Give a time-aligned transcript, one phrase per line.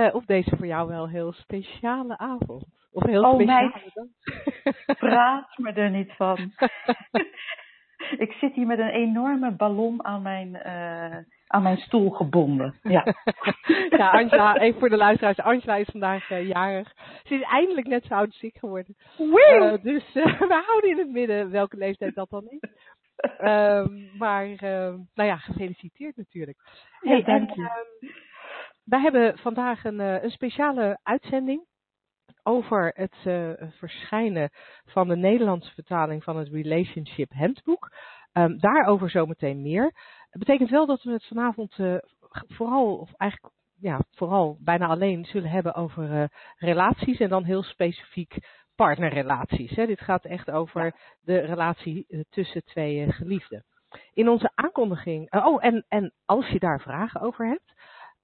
[0.00, 2.64] Uh, op deze voor jou wel heel speciale avond.
[2.92, 4.96] Of heel oh, speciale dag.
[5.08, 6.52] praat me er niet van.
[8.24, 12.74] ik zit hier met een enorme ballon aan mijn, uh, aan mijn stoel gebonden.
[12.82, 13.14] Ja.
[13.98, 15.40] ja, Angela, even voor de luisteraars.
[15.40, 16.92] Angela is vandaag uh, jarig.
[17.22, 18.96] Ze is eindelijk net zo oud ik geworden.
[19.18, 22.70] Uh, dus we houden in het midden welke leeftijd dat dan is.
[23.40, 24.46] Um, maar,
[25.14, 26.58] nou ja, gefeliciteerd natuurlijk.
[27.00, 27.60] Hey, ja, dank je.
[27.60, 28.10] En,
[28.84, 31.66] wij hebben vandaag een, een speciale uitzending
[32.42, 34.50] over het uh, verschijnen
[34.84, 37.90] van de Nederlandse vertaling van het Relationship Handbook.
[38.32, 39.84] Um, daarover zometeen meer.
[40.30, 41.96] Het betekent wel dat we het vanavond uh,
[42.48, 46.24] vooral, of eigenlijk ja, vooral bijna alleen zullen hebben over uh,
[46.56, 48.36] relaties en dan heel specifiek
[48.74, 49.70] partnerrelaties.
[49.70, 49.86] Hè.
[49.86, 50.92] Dit gaat echt over ja.
[51.20, 53.64] de relatie tussen twee geliefden.
[54.12, 57.72] In onze aankondiging, oh en, en als je daar vragen over hebt,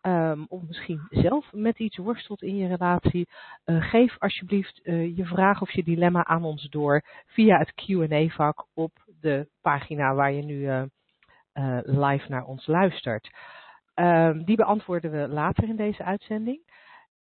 [0.02, 3.28] Um, of misschien zelf met iets worstelt in je relatie,
[3.64, 8.66] uh, geef alsjeblieft uh, je vraag of je dilemma aan ons door via het Q&A-vak
[8.74, 13.30] op de pagina waar je nu uh, live naar ons luistert.
[13.94, 16.60] Um, die beantwoorden we later in deze uitzending.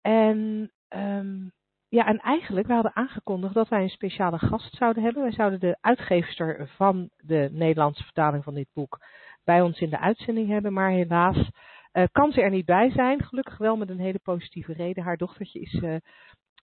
[0.01, 1.51] En, um,
[1.89, 5.21] ja, en eigenlijk, we hadden aangekondigd dat wij een speciale gast zouden hebben.
[5.21, 8.99] Wij zouden de uitgeefster van de Nederlandse vertaling van dit boek
[9.43, 11.49] bij ons in de uitzending hebben, maar helaas
[11.97, 13.23] uh, kan ze er niet bij zijn.
[13.23, 15.03] Gelukkig wel met een hele positieve reden.
[15.03, 15.97] Haar dochtertje is uh,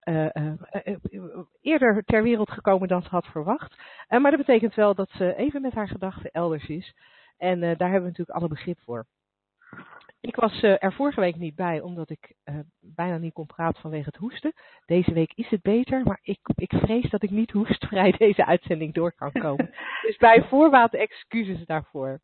[0.04, 0.96] uh,
[1.60, 3.76] eerder ter wereld gekomen dan ze had verwacht.
[4.08, 6.94] maar dat betekent wel dat ze even met haar gedachten elders is.
[7.36, 9.06] En daar hebben we natuurlijk alle begrip voor.
[10.20, 12.34] Ik was er vorige week niet bij, omdat ik
[12.80, 14.52] bijna niet kon praten vanwege het hoesten.
[14.86, 18.94] Deze week is het beter, maar ik, ik vrees dat ik niet hoestvrij deze uitzending
[18.94, 19.70] door kan komen.
[20.02, 22.20] dus bij voorbaat excuses daarvoor.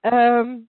[0.00, 0.68] Um,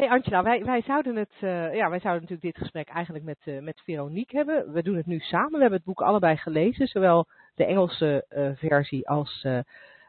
[0.00, 3.38] Hey Angela, wij, wij, zouden het, uh, ja, wij zouden natuurlijk dit gesprek eigenlijk met,
[3.44, 4.72] uh, met Veronique hebben.
[4.72, 5.52] We doen het nu samen.
[5.52, 9.46] We hebben het boek allebei gelezen, zowel de Engelse uh, versie als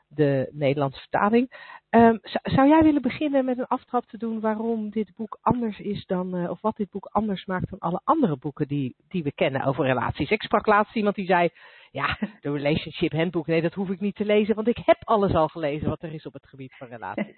[0.07, 1.51] de Nederlandse vertaling.
[1.89, 6.05] Um, zou jij willen beginnen met een aftrap te doen waarom dit boek anders is
[6.05, 9.63] dan, of wat dit boek anders maakt dan alle andere boeken die, die we kennen
[9.63, 10.29] over relaties?
[10.29, 11.49] Ik sprak laatst iemand die zei,
[11.91, 15.33] ja, de Relationship Handbook, nee, dat hoef ik niet te lezen, want ik heb alles
[15.33, 17.33] al gelezen wat er is op het gebied van relaties.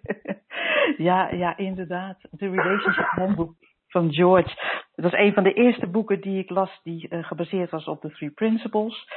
[1.08, 2.18] ja, ja, inderdaad.
[2.30, 3.54] De Relationship Handbook
[3.88, 4.82] van George.
[4.94, 8.02] Dat was een van de eerste boeken die ik las die uh, gebaseerd was op
[8.02, 9.08] de Three Principles.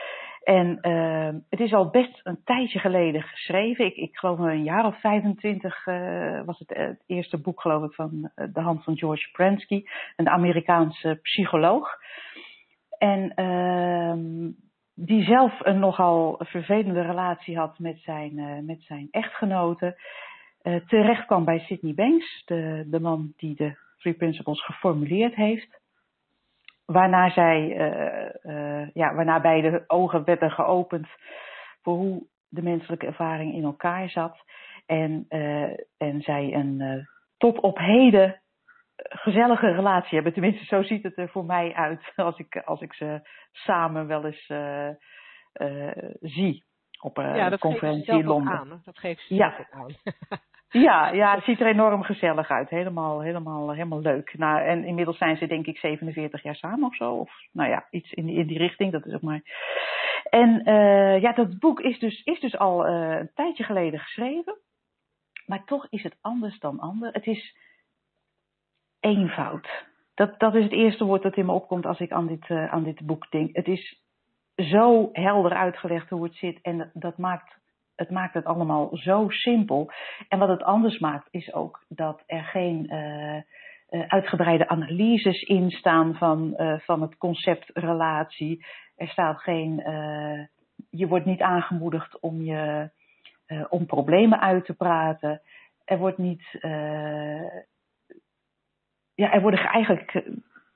[0.43, 3.85] En uh, het is al best een tijdje geleden geschreven.
[3.85, 7.93] Ik, ik geloof een jaar of 25 uh, was het, het eerste boek, geloof ik,
[7.93, 9.83] van de hand van George Pransky,
[10.15, 11.97] een Amerikaanse psycholoog.
[12.99, 14.13] En uh,
[14.93, 20.01] die zelf een nogal vervelende relatie had met zijn, uh, met zijn echtgenote.
[20.63, 25.79] Uh, terecht kwam bij Sidney Banks, de, de man die de Three Principles geformuleerd heeft.
[26.85, 27.61] Waarna, zij,
[28.43, 31.07] uh, ja, waarna beide ogen werden geopend
[31.81, 34.37] voor hoe de menselijke ervaring in elkaar zat.
[34.85, 35.25] En,
[35.97, 37.07] en zij een
[37.37, 38.41] tot op heden
[39.01, 40.33] gezellige relatie hebben.
[40.33, 43.19] Tenminste, zo ziet het er voor mij uit als ik, als ik ze
[43.51, 44.89] samen wel eens uh,
[45.53, 46.63] uh, zie
[47.01, 48.53] op een ja, conferentie in Londen.
[48.53, 48.81] Aan.
[48.85, 49.67] Dat geeft ze ja.
[49.71, 49.95] aan.
[50.85, 52.69] ja, ja, het ziet er enorm gezellig uit.
[52.69, 54.37] Helemaal, helemaal, helemaal leuk.
[54.37, 57.13] Nou, en inmiddels zijn ze denk ik 47 jaar samen of zo.
[57.13, 58.91] Of nou ja, iets in die, in die richting.
[58.91, 59.41] Dat is ook maar.
[60.29, 64.57] En uh, ja, dat boek is dus, is dus al een tijdje geleden geschreven.
[65.45, 67.13] Maar toch is het anders dan ander.
[67.13, 67.55] Het is
[68.99, 69.87] eenvoud.
[70.15, 72.73] Dat, dat is het eerste woord dat in me opkomt als ik aan dit, uh,
[72.73, 73.55] aan dit boek denk.
[73.55, 74.01] Het is
[74.55, 77.57] zo helder uitgelegd hoe het zit en dat maakt,
[77.95, 79.91] het maakt het allemaal zo simpel.
[80.27, 83.35] En wat het anders maakt is ook dat er geen uh,
[83.89, 88.65] uh, uitgebreide analyses in staan van, van het concept relatie.
[88.95, 89.75] Er staat geen,
[90.89, 92.89] je wordt niet aangemoedigd om, je,
[93.69, 95.41] om problemen uit te praten.
[95.85, 96.59] Er wordt niet
[99.19, 100.21] ja, er worden eigenlijk eh,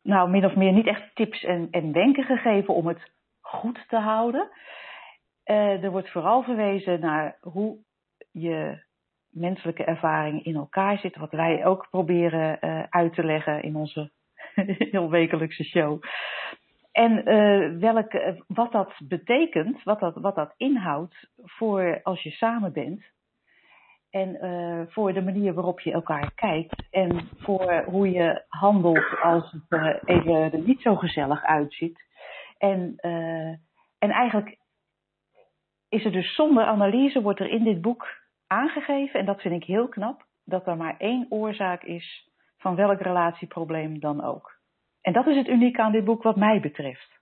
[0.01, 3.12] nou, min of meer niet echt tips en, en wenken gegeven om het
[3.42, 4.50] goed te houden.
[5.45, 7.78] Uh, er wordt vooral verwezen naar hoe
[8.31, 8.84] je
[9.30, 11.16] menselijke ervaring in elkaar zit.
[11.16, 14.12] Wat wij ook proberen uh, uit te leggen in onze
[14.92, 16.04] heel wekelijkse show.
[16.92, 17.24] En
[17.80, 23.04] welke, wat dat betekent, wat dat, wat dat inhoudt voor als je samen bent.
[24.13, 26.83] En uh, voor de manier waarop je elkaar kijkt.
[26.92, 32.01] En voor hoe je handelt als het uh, even er niet zo gezellig uitziet.
[32.57, 32.95] En,
[34.00, 34.57] en eigenlijk
[35.89, 38.07] is er dus zonder analyse, wordt er in dit boek
[38.48, 43.01] aangegeven, en dat vind ik heel knap, dat er maar één oorzaak is van welk
[43.01, 44.60] relatieprobleem dan ook.
[45.01, 47.21] En dat is het unieke aan dit boek wat mij betreft.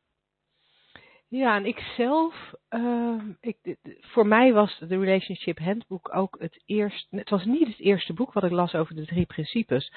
[1.32, 7.18] Ja, en ik zelf, uh, ik, voor mij was de Relationship Handbook ook het eerste.
[7.18, 9.88] Het was niet het eerste boek wat ik las over de drie principes.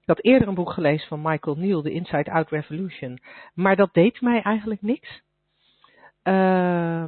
[0.00, 3.18] Ik had eerder een boek gelezen van Michael Neal, The Inside Out Revolution.
[3.54, 5.22] Maar dat deed mij eigenlijk niks.
[6.24, 7.02] Uh,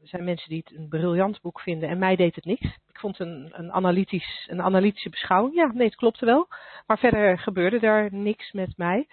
[0.00, 2.64] er zijn mensen die het een briljant boek vinden en mij deed het niks.
[2.64, 5.54] Ik vond een, een, analytisch, een analytische beschouwing.
[5.54, 6.48] Ja, nee, het klopte wel.
[6.86, 9.06] Maar verder gebeurde er niks met mij.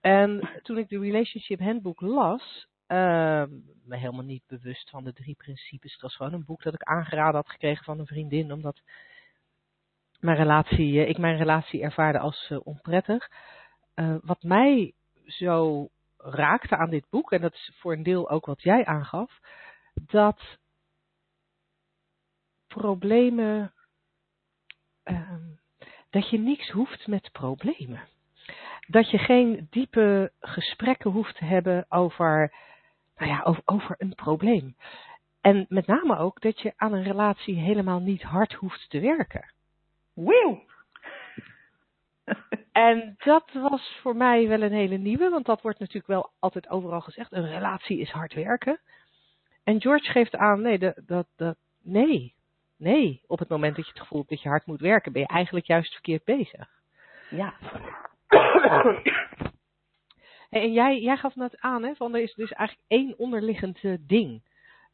[0.00, 3.44] En toen ik de Relationship Handbook las, uh,
[3.84, 5.92] me helemaal niet bewust van de drie principes.
[5.92, 8.80] Het was gewoon een boek dat ik aangeraden had gekregen van een vriendin, omdat
[10.20, 13.30] mijn relatie, ik mijn relatie ervaarde als uh, onprettig.
[13.94, 14.92] Uh, wat mij
[15.26, 19.40] zo raakte aan dit boek, en dat is voor een deel ook wat jij aangaf,
[19.94, 20.58] dat
[22.66, 23.72] problemen,
[25.04, 25.32] uh,
[26.10, 28.08] dat je niks hoeft met problemen.
[28.90, 32.52] Dat je geen diepe gesprekken hoeft te hebben over,
[33.16, 34.76] nou ja, over, over een probleem.
[35.40, 39.52] En met name ook dat je aan een relatie helemaal niet hard hoeft te werken.
[40.12, 40.62] Wauw!
[42.72, 46.68] En dat was voor mij wel een hele nieuwe, want dat wordt natuurlijk wel altijd
[46.68, 47.32] overal gezegd.
[47.32, 48.80] Een relatie is hard werken.
[49.64, 52.34] En George geeft aan, nee, dat, dat, dat, nee,
[52.76, 53.22] nee.
[53.26, 55.28] Op het moment dat je het gevoel hebt dat je hard moet werken, ben je
[55.28, 56.68] eigenlijk juist verkeerd bezig.
[57.30, 57.54] Ja.
[60.50, 63.96] en jij, jij gaf net aan, hè, van er is dus eigenlijk één onderliggend uh,
[64.00, 64.42] ding.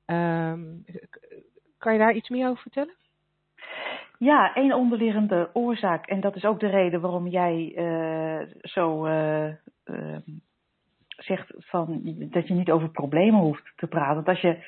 [0.06, 0.84] Um,
[1.78, 2.94] kan je daar iets meer over vertellen?
[4.18, 6.06] Ja, één onderliggende oorzaak.
[6.06, 9.48] En dat is ook de reden waarom jij uh, zo uh,
[11.08, 12.00] zegt van,
[12.30, 14.14] dat je niet over problemen hoeft te praten.
[14.14, 14.64] Want als je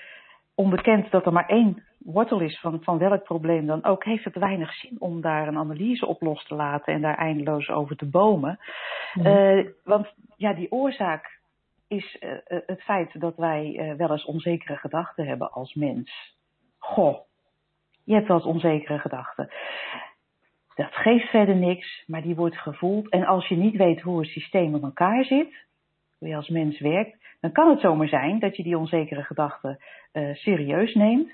[0.56, 4.36] onderkent dat er maar één wortel is van, van welk probleem dan ook, heeft het
[4.36, 8.08] weinig zin om daar een analyse op los te laten en daar eindeloos over te
[8.08, 8.58] bomen.
[9.14, 9.26] Mm.
[9.26, 11.40] Uh, want ja, die oorzaak
[11.88, 16.36] is uh, het feit dat wij uh, wel eens onzekere gedachten hebben als mens.
[16.78, 17.18] Goh,
[18.04, 19.50] je hebt wel eens onzekere gedachten.
[20.74, 23.08] Dat geeft verder niks, maar die wordt gevoeld.
[23.08, 25.66] En als je niet weet hoe het systeem in elkaar zit,
[26.18, 29.78] hoe je als mens werkt, dan kan het zomaar zijn dat je die onzekere gedachten
[30.12, 31.30] uh, serieus neemt.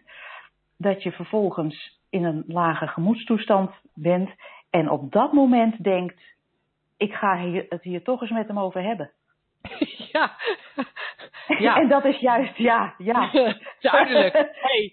[0.78, 4.30] Dat je vervolgens in een lage gemoedstoestand bent
[4.70, 6.20] en op dat moment denkt,
[6.96, 9.10] ik ga hier, het hier toch eens met hem over hebben.
[10.12, 10.36] Ja.
[11.66, 11.76] ja.
[11.76, 13.30] En dat is juist, ja, ja.
[13.80, 14.50] Duidelijk.
[14.54, 14.92] Hey.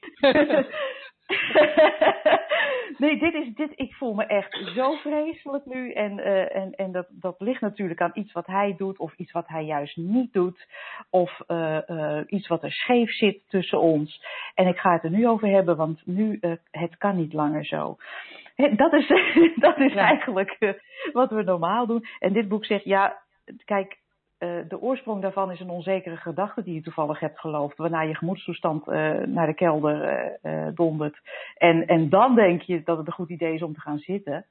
[2.98, 5.92] nee, dit is, dit, ik voel me echt zo vreselijk nu.
[5.92, 9.32] En, uh, en, en dat, dat ligt natuurlijk aan iets wat hij doet, of iets
[9.32, 10.68] wat hij juist niet doet.
[11.10, 14.24] Of uh, uh, iets wat er scheef zit tussen ons.
[14.56, 16.40] En ik ga het er nu over hebben, want nu,
[16.72, 17.98] het kan niet langer zo.
[18.76, 19.08] dat is,
[19.56, 20.00] dat is ja.
[20.08, 20.76] eigenlijk
[21.14, 22.06] wat we normaal doen.
[22.20, 23.22] En dit boek zegt, ja,
[23.66, 23.98] kijk,
[24.40, 28.88] de oorsprong daarvan is een onzekere gedachte die je toevallig hebt geloofd, waarna je gemoedstoestand
[28.88, 31.20] uh, naar de kelder uh, dondert.
[31.58, 34.46] En, en dan denk je dat het een goed idee is om te gaan zitten.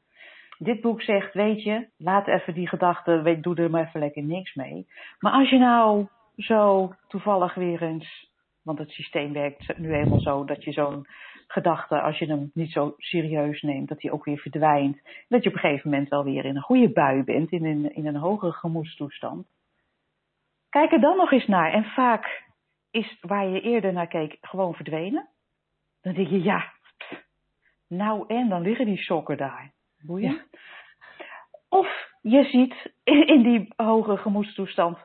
[0.59, 4.23] Dit boek zegt, weet je, laat even die gedachte, weet, doe er maar even lekker
[4.23, 4.87] niks mee.
[5.18, 8.30] Maar als je nou zo toevallig weer eens,
[8.62, 11.07] want het systeem werkt nu eenmaal zo dat je zo'n
[11.47, 15.00] gedachte, als je hem niet zo serieus neemt, dat die ook weer verdwijnt.
[15.28, 17.95] Dat je op een gegeven moment wel weer in een goede bui bent, in een,
[17.95, 19.47] in een hogere gemoedstoestand.
[20.70, 21.72] Kijk er dan nog eens naar.
[21.72, 22.42] En vaak
[22.90, 25.28] is waar je eerder naar keek gewoon verdwenen.
[26.02, 27.22] Dan denk je, ja, pff,
[27.88, 29.72] nou en, dan liggen die sokken daar.
[30.00, 30.32] Boeien.
[30.32, 30.44] Ja.
[31.68, 34.98] Of je ziet in die hoge gemoedstoestand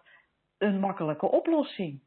[0.57, 2.01] een makkelijke oplossing.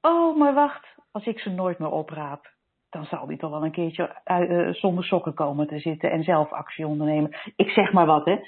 [0.00, 2.52] Oh, maar wacht, als ik ze nooit meer opraap,
[2.90, 6.52] dan zal die toch wel een keertje uh, zonder sokken komen te zitten en zelf
[6.52, 7.36] actie ondernemen.
[7.56, 8.38] Ik zeg maar wat, hè.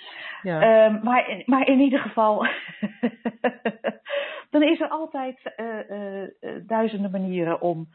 [0.42, 0.88] Ja.
[0.90, 2.46] Uh, maar, maar in ieder geval,
[4.50, 7.88] dan is er altijd uh, duizenden manieren om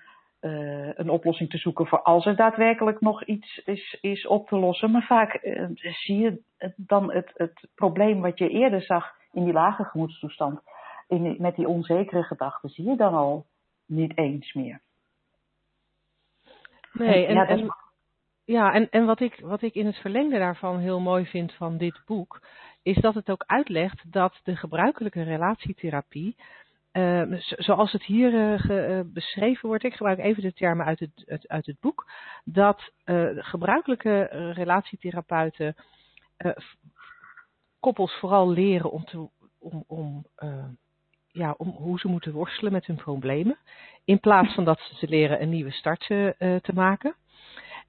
[0.96, 4.91] een oplossing te zoeken voor als er daadwerkelijk nog iets is, is op te lossen.
[4.91, 5.39] Maar vaak
[5.75, 6.41] zie je
[6.75, 10.62] dan het, het probleem wat je eerder zag in die lage gemoedstoestand,
[11.08, 13.46] in, met die onzekere gedachten, zie je dan al
[13.86, 14.81] niet eens meer.
[16.93, 17.75] Nee, en, en,
[18.46, 21.77] ja, en, en wat, ik, wat ik in het verlengde daarvan heel mooi vind van
[21.77, 22.41] dit boek,
[22.83, 26.35] is dat het ook uitlegt dat de gebruikelijke relatietherapie,
[26.93, 31.65] uh, zoals het hier uh, beschreven wordt, ik gebruik even de termen uit het, uit
[31.65, 32.11] het boek,
[32.43, 32.91] dat
[33.35, 34.23] gebruikelijke
[34.53, 35.75] relatietherapeuten
[37.79, 40.25] koppels vooral leren om, te, om, om,
[41.31, 43.57] ja, om hoe ze moeten worstelen met hun problemen,
[44.05, 46.05] in plaats van dat ze leren een nieuwe start
[46.38, 47.15] te maken.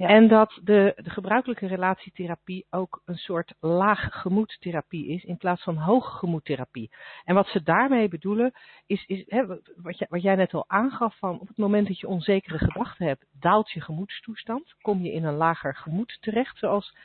[0.09, 5.76] En dat de, de, gebruikelijke relatietherapie ook een soort laag gemoedtherapie is in plaats van
[5.76, 6.90] hoog gemoedtherapie.
[7.25, 8.52] En wat ze daarmee bedoelen
[8.87, 12.00] is, is hè, wat, jij, wat jij net al aangaf van op het moment dat
[12.00, 16.97] je onzekere gedachten hebt, daalt je gemoedstoestand, kom je in een lager gemoed terecht, zoals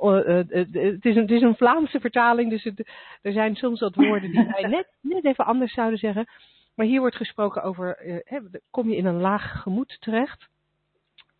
[0.00, 2.90] uh, uh, het, is een, het is een Vlaamse vertaling, dus het,
[3.22, 6.26] er zijn soms wat woorden die wij net, net even anders zouden zeggen.
[6.74, 8.38] Maar hier wordt gesproken over, hè,
[8.70, 10.48] kom je in een laag gemoed terecht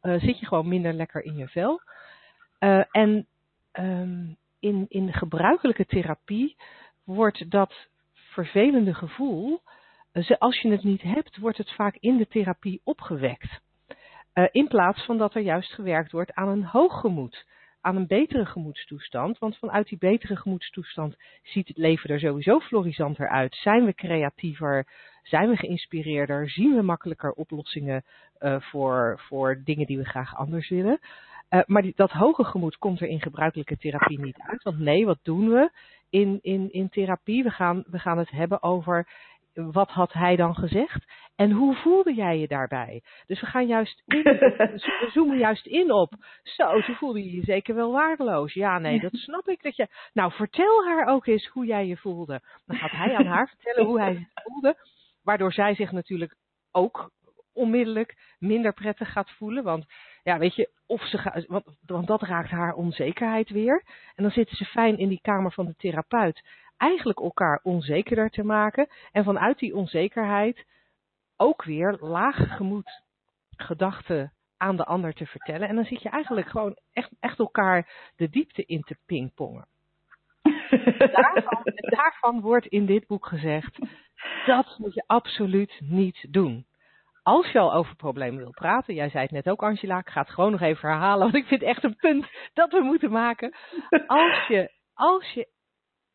[0.02, 1.80] uh, zit je gewoon minder lekker in je vel.
[2.60, 3.26] Uh, en
[3.72, 6.56] um, in, in gebruikelijke therapie
[7.04, 9.62] wordt dat vervelende gevoel,
[10.12, 13.60] uh, als je het niet hebt, wordt het vaak in de therapie opgewekt.
[14.50, 17.44] in plaats van dat er juist gewerkt wordt aan een hoog gemoed
[17.80, 19.38] aan een betere gemoedstoestand.
[19.38, 23.54] Want vanuit die betere gemoedstoestand ziet het leven er sowieso florissanter uit.
[23.54, 24.86] Zijn we creatiever?
[25.22, 26.50] Zijn we geïnspireerder?
[26.50, 28.04] Zien we makkelijker oplossingen
[28.40, 30.98] uh, voor, voor dingen die we graag anders willen?
[31.50, 34.62] Uh, maar die, dat hoge gemoed komt er in gebruikelijke therapie niet uit.
[34.62, 35.70] Want nee, wat doen we
[36.10, 37.42] in, in, in therapie?
[37.42, 39.08] We gaan, we gaan het hebben over
[39.54, 41.04] wat had hij dan gezegd?
[41.36, 43.02] En hoe voelde jij je daarbij?
[43.26, 46.12] Dus we gaan juist in, we zoomen juist in op.
[46.42, 48.52] Zo, toen voelde je je zeker wel waardeloos.
[48.52, 49.62] Ja, nee, dat snap ik.
[49.62, 52.40] Dat je, nou, vertel haar ook eens hoe jij je voelde.
[52.66, 54.76] Dan gaat hij aan haar vertellen hoe hij zich voelde.
[55.22, 56.36] Waardoor zij zich natuurlijk
[56.72, 57.10] ook
[57.52, 59.64] onmiddellijk minder prettig gaat voelen.
[59.64, 59.84] Want
[60.22, 63.82] ja, weet je, of ze gaat, want, want dat raakt haar onzekerheid weer.
[64.14, 66.42] En dan zitten ze fijn in die kamer van de therapeut
[66.76, 68.88] eigenlijk elkaar onzekerder te maken.
[69.12, 70.64] En vanuit die onzekerheid
[71.36, 73.02] ook weer laag gemoed
[73.56, 75.68] gedachten aan de ander te vertellen.
[75.68, 79.66] En dan zit je eigenlijk gewoon echt, echt elkaar de diepte in te pingpongen.
[80.98, 83.78] daarvan, daarvan wordt in dit boek gezegd,
[84.46, 86.66] dat moet je absoluut niet doen.
[87.22, 90.20] Als je al over problemen wil praten, jij zei het net ook Angela, ik ga
[90.20, 93.10] het gewoon nog even herhalen, want ik vind het echt een punt dat we moeten
[93.10, 93.54] maken.
[94.06, 95.48] Als je, als je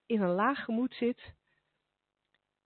[0.05, 1.33] in een laag gemoed zit,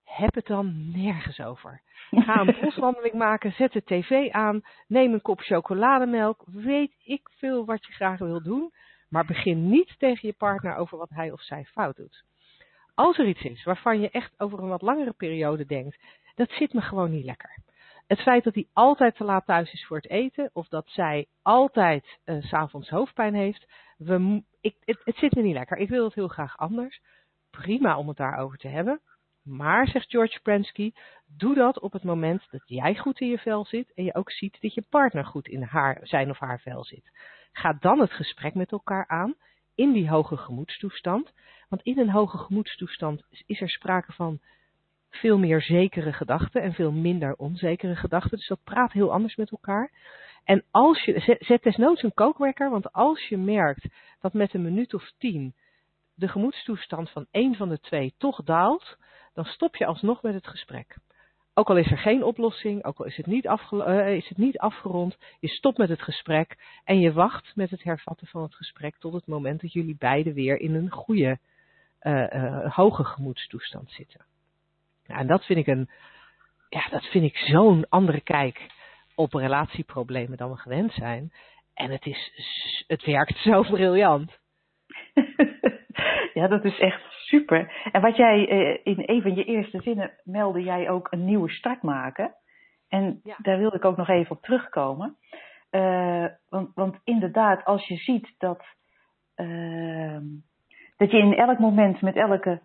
[0.04, 1.82] heb het dan nergens over.
[2.10, 7.66] Ga een boswandeling maken, zet de tv aan, neem een kop chocolademelk, weet ik veel
[7.66, 8.72] wat je graag wil doen,
[9.10, 12.24] maar begin niet tegen je partner over wat hij of zij fout doet.
[13.00, 16.00] Als er iets is waarvan je echt over een wat langere periode denkt,
[16.36, 17.58] dat zit me gewoon niet lekker.
[18.08, 21.28] Het feit dat hij altijd te laat thuis is voor het eten, of dat zij
[21.42, 25.78] altijd uh, s'avonds hoofdpijn heeft, we, ik, het, het zit me niet lekker.
[25.78, 27.02] Ik wil het heel graag anders
[27.50, 29.02] prima om het daarover te hebben.
[29.44, 30.92] Maar, zegt George Prensky,
[31.38, 34.32] doe dat op het moment dat jij goed in je vel zit en je ook
[34.32, 37.12] ziet dat je partner goed in haar, zijn of haar vel zit.
[37.52, 39.36] Ga dan het gesprek met elkaar aan
[39.76, 41.32] in die hoge gemoedstoestand.
[41.70, 44.40] Want in een hoge gemoedstoestand is er sprake van
[45.10, 48.38] veel meer zekere gedachten en veel minder onzekere gedachten.
[48.38, 49.92] Dus dat praat heel anders met elkaar.
[50.44, 53.88] En als je, zet desnoods een kookwekker, want als je merkt
[54.20, 55.54] dat met een minuut of tien
[56.16, 58.98] de gemoedstoestand van één van de twee toch daalt,
[59.34, 60.98] dan stop je alsnog met het gesprek.
[61.54, 64.58] Ook al is er geen oplossing, ook al is het niet, uh, is het niet
[64.58, 68.96] afgerond, je stopt met het gesprek en je wacht met het hervatten van het gesprek
[68.98, 71.40] tot het moment dat jullie beiden weer in een goede,
[72.70, 74.26] hoge gemoedstoestand zitten.
[75.08, 75.90] Nou, en dat vind ik een,
[76.70, 78.72] ja, dat vind ik zo'n andere kijk
[79.16, 81.32] op relatieproblemen dan we gewend zijn.
[81.74, 82.32] En het is,
[82.88, 84.40] het werkt zo briljant.
[86.34, 87.90] Ja, dat is echt super.
[87.92, 91.50] En wat jij eh, in een van je eerste zinnen meldde jij ook een nieuwe
[91.50, 92.36] start maken.
[92.88, 95.18] En daar wil ik ook nog even op terugkomen.
[95.72, 98.66] Uh, want, want, inderdaad, als je ziet dat,
[99.36, 100.18] uh,
[101.00, 102.62] dat je in elk moment met elke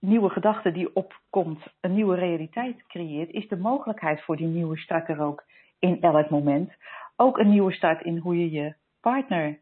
[0.00, 5.08] nieuwe gedachte die opkomt een nieuwe realiteit creëert, is de mogelijkheid voor die nieuwe start
[5.08, 5.44] er ook
[5.78, 6.72] in elk moment.
[7.16, 9.58] Ook een nieuwe start in hoe je je partner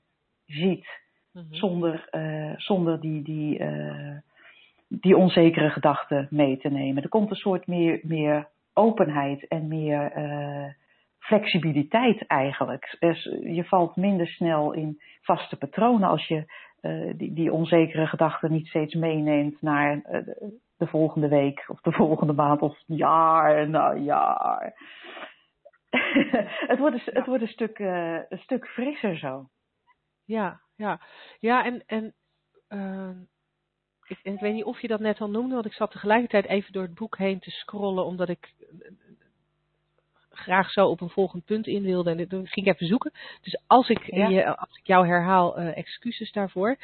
[0.47, 0.87] ziet.
[1.33, 1.45] Mhm.
[1.50, 4.17] Zonder, uh, zonder die, die, uh,
[4.88, 7.02] die onzekere gedachten mee te nemen.
[7.02, 10.73] Er komt een soort meer, meer openheid en meer uh,
[11.19, 12.97] flexibiliteit eigenlijk.
[12.99, 16.45] Dus je valt minder snel in vaste patronen als je
[17.16, 20.00] die, die onzekere gedachten niet steeds meeneemt naar
[20.76, 24.75] de volgende week of de volgende maand of jaar na jaar.
[26.70, 29.49] het, wordt een, het wordt een stuk, een stuk frisser zo.
[30.25, 31.00] Ja, ja,
[31.38, 32.14] ja, en, en
[32.68, 33.10] uh,
[34.06, 36.72] ik, ik weet niet of je dat net al noemde, want ik zat tegelijkertijd even
[36.72, 38.54] door het boek heen te scrollen, omdat ik
[40.40, 42.11] graag zo op een volgend punt in wilde.
[42.11, 43.12] En toen ging ik even zoeken.
[43.40, 46.76] Dus als ik, je, als ik jou herhaal, uh, excuses daarvoor.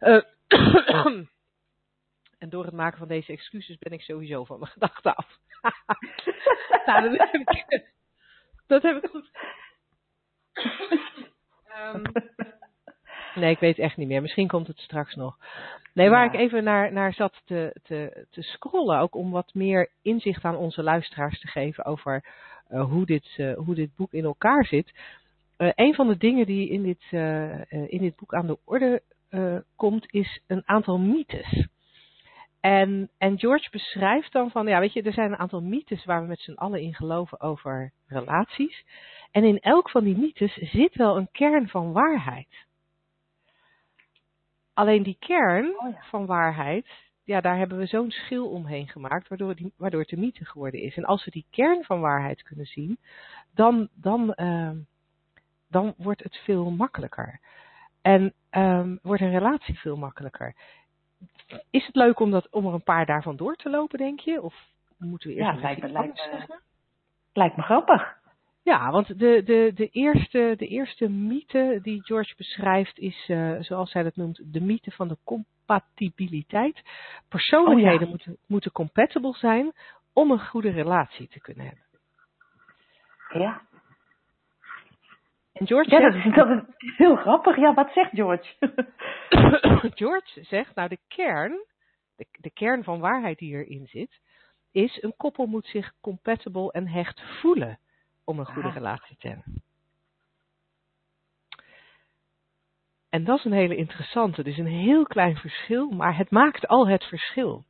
[0.00, 0.22] Uh,
[2.38, 5.38] en door het maken van deze excuses ben ik sowieso van mijn gedachten af.
[6.86, 7.92] nou, dat heb ik,
[8.66, 9.30] dat heb ik goed.
[11.94, 12.02] um,
[13.34, 14.22] nee, ik weet echt niet meer.
[14.22, 15.36] Misschien komt het straks nog.
[15.94, 19.90] Nee, waar ik even naar, naar zat te, te, te scrollen, ook om wat meer
[20.02, 22.24] inzicht aan onze luisteraars te geven over
[22.70, 24.92] uh, hoe, dit, uh, hoe dit boek in elkaar zit.
[25.58, 27.02] Uh, een van de dingen die in dit,
[27.90, 29.02] in dit boek aan de orde
[29.76, 31.66] komt, is een aantal mythes.
[32.64, 36.20] En, en George beschrijft dan van, ja, weet je, er zijn een aantal mythes waar
[36.20, 38.84] we met z'n allen in geloven over relaties.
[39.30, 42.48] En in elk van die mythes zit wel een kern van waarheid.
[44.74, 46.02] Alleen die kern oh ja.
[46.02, 46.86] van waarheid,
[47.24, 50.80] ja, daar hebben we zo'n schil omheen gemaakt, waardoor, die, waardoor het een mythe geworden
[50.80, 50.96] is.
[50.96, 52.98] En als we die kern van waarheid kunnen zien,
[53.54, 54.70] dan, dan, uh,
[55.68, 57.40] dan wordt het veel makkelijker.
[58.02, 60.54] En um, wordt een relatie veel makkelijker.
[61.70, 64.42] Is het leuk om, dat, om er een paar daarvan door te lopen, denk je?
[64.42, 64.54] Of
[64.98, 66.60] moeten we eerst ja, lijkt me, lijkt, me, zeggen?
[67.32, 68.22] lijkt me grappig.
[68.64, 73.92] Ja, want de, de, de, eerste, de eerste mythe die George beschrijft is, uh, zoals
[73.92, 76.82] hij dat noemt, de mythe van de compatibiliteit.
[77.28, 78.08] Persoonlijkheden Oh ja.
[78.08, 79.72] moeten, moeten compatible zijn
[80.12, 81.84] om een goede relatie te kunnen hebben.
[83.28, 83.62] Ja,
[85.52, 87.56] En George ja dat, zegt, is, dat is heel grappig.
[87.56, 88.54] Ja, wat zegt George?
[90.00, 91.64] George zegt, nou de kern,
[92.16, 94.20] de, de kern van waarheid die erin zit,
[94.72, 97.78] is een koppel moet zich compatible en hecht voelen
[98.24, 98.74] om een goede Ah.
[98.74, 99.62] relatie te hebben.
[103.08, 104.42] En dat is een hele interessante.
[104.42, 107.64] Is een heel klein verschil, maar het maakt al het verschil.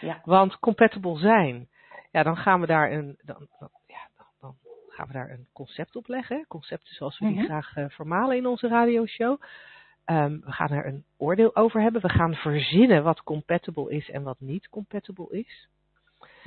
[0.00, 0.20] Ja.
[0.24, 1.68] Want compatible zijn,
[2.12, 4.56] ja, dan gaan we daar een, dan, dan, ja, dan, dan
[4.88, 6.44] gaan we daar een concept op leggen.
[6.48, 7.44] Concepten zoals we die Mhm.
[7.44, 9.40] graag eh, vermalen in onze radioshow.
[10.04, 12.02] Ehm, we gaan er een oordeel over hebben.
[12.02, 15.68] We gaan verzinnen wat compatible is en wat niet compatible is.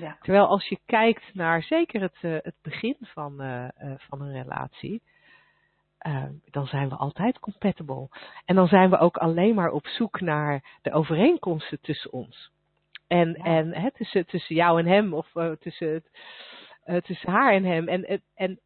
[0.02, 0.18] Ja.
[0.22, 4.32] Terwijl als je kijkt naar zeker het, eh, het begin van, eh, eh, van een
[4.32, 5.02] relatie,
[5.98, 8.08] eh, dan zijn we altijd compatible.
[8.46, 12.52] En dan zijn we ook alleen maar op zoek naar de overeenkomsten tussen ons.
[13.08, 13.44] En, Ja.
[13.44, 16.04] en hè, tussen, tussen jou en hem, of tussen,
[17.04, 17.88] tussen haar en hem.
[17.88, 18.60] En, en,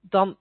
[0.00, 0.36] dan,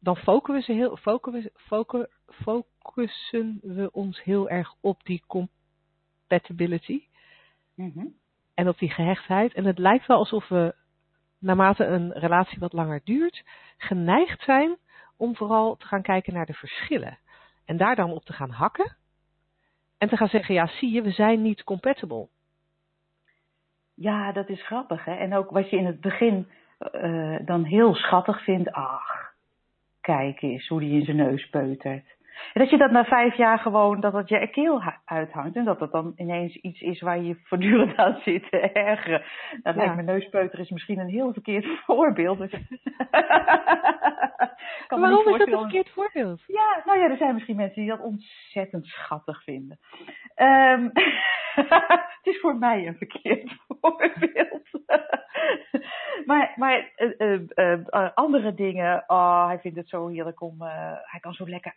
[0.00, 7.02] dan focussen we, heel, focussen, focu- focussen we ons heel erg op die compatibility
[7.74, 8.06] Mhm.
[8.54, 9.54] en op die gehechtheid.
[9.54, 10.74] En het lijkt wel alsof we,
[11.38, 13.44] naarmate een relatie wat langer duurt,
[13.76, 14.76] geneigd zijn
[15.16, 17.18] om vooral te gaan kijken naar de verschillen.
[17.64, 18.96] En daar dan op te gaan hakken.
[19.98, 22.28] En te gaan zeggen, ja zie je, we zijn niet compatible.
[23.94, 25.04] Ja, dat is grappig.
[25.04, 25.14] Hè?
[25.14, 28.72] En ook wat je in het begin eh, dan heel schattig vindt.
[28.72, 29.32] Ach,
[30.00, 32.16] kijk eens hoe die in zijn neus peutert.
[32.52, 35.56] En dat je dat na vijf jaar gewoon, dat het je keel ha- uithangt.
[35.56, 39.22] En dat het dan ineens iets is waar je voortdurend aan zit te ergeren.
[39.62, 39.80] Dat Ja.
[39.80, 42.38] lijkt me neuspeuter is misschien een heel verkeerd voorbeeld.
[44.88, 46.42] Waarom is dat een verkeerd voorbeeld?
[46.46, 49.78] ja, nou ja, er zijn misschien mensen die dat ontzettend schattig vinden.
[50.34, 50.88] Ehm,
[51.54, 54.62] het is voor mij een verkeerd voorbeeld.
[56.26, 60.62] maar maar eh, eh, eh, andere dingen, oh, hij vindt het zo heerlijk om,
[61.04, 61.72] hij kan zo lekker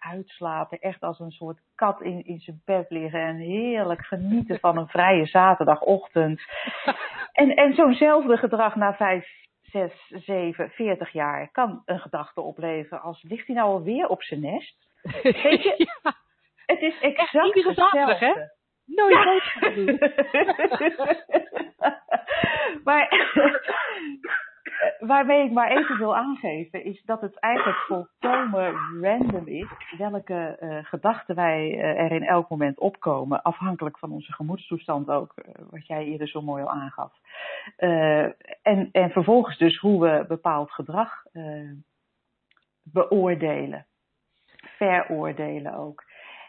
[0.79, 4.87] Echt als een soort kat in, in zijn bed liggen en heerlijk genieten van een
[4.87, 6.41] vrije zaterdagochtend.
[7.37, 9.27] En, en zo'nzelfde gedrag na vijf,
[9.61, 14.41] zes, zeven, veertig jaar kan een gedachte opleveren als ligt hij nou alweer op zijn
[14.41, 14.75] nest?
[15.23, 16.13] Weet je, ja,
[16.65, 18.27] Het is exact iedere zaterdag, hè?
[18.27, 18.55] hetzelfde.
[18.85, 19.41] nooit Ja.
[22.83, 23.07] maar
[24.99, 30.85] waarmee ik maar even wil aangeven is dat het eigenlijk volkomen random is welke eh,
[30.85, 35.87] gedachten wij eh, er in elk moment opkomen, afhankelijk van onze gemoedstoestand ook, eh, wat
[35.87, 37.13] jij eerder zo mooi al aangaf.
[37.75, 38.23] Eh,
[38.61, 41.71] en, en vervolgens dus hoe we bepaald gedrag eh,
[42.83, 43.85] beoordelen,
[44.77, 46.03] veroordelen ook.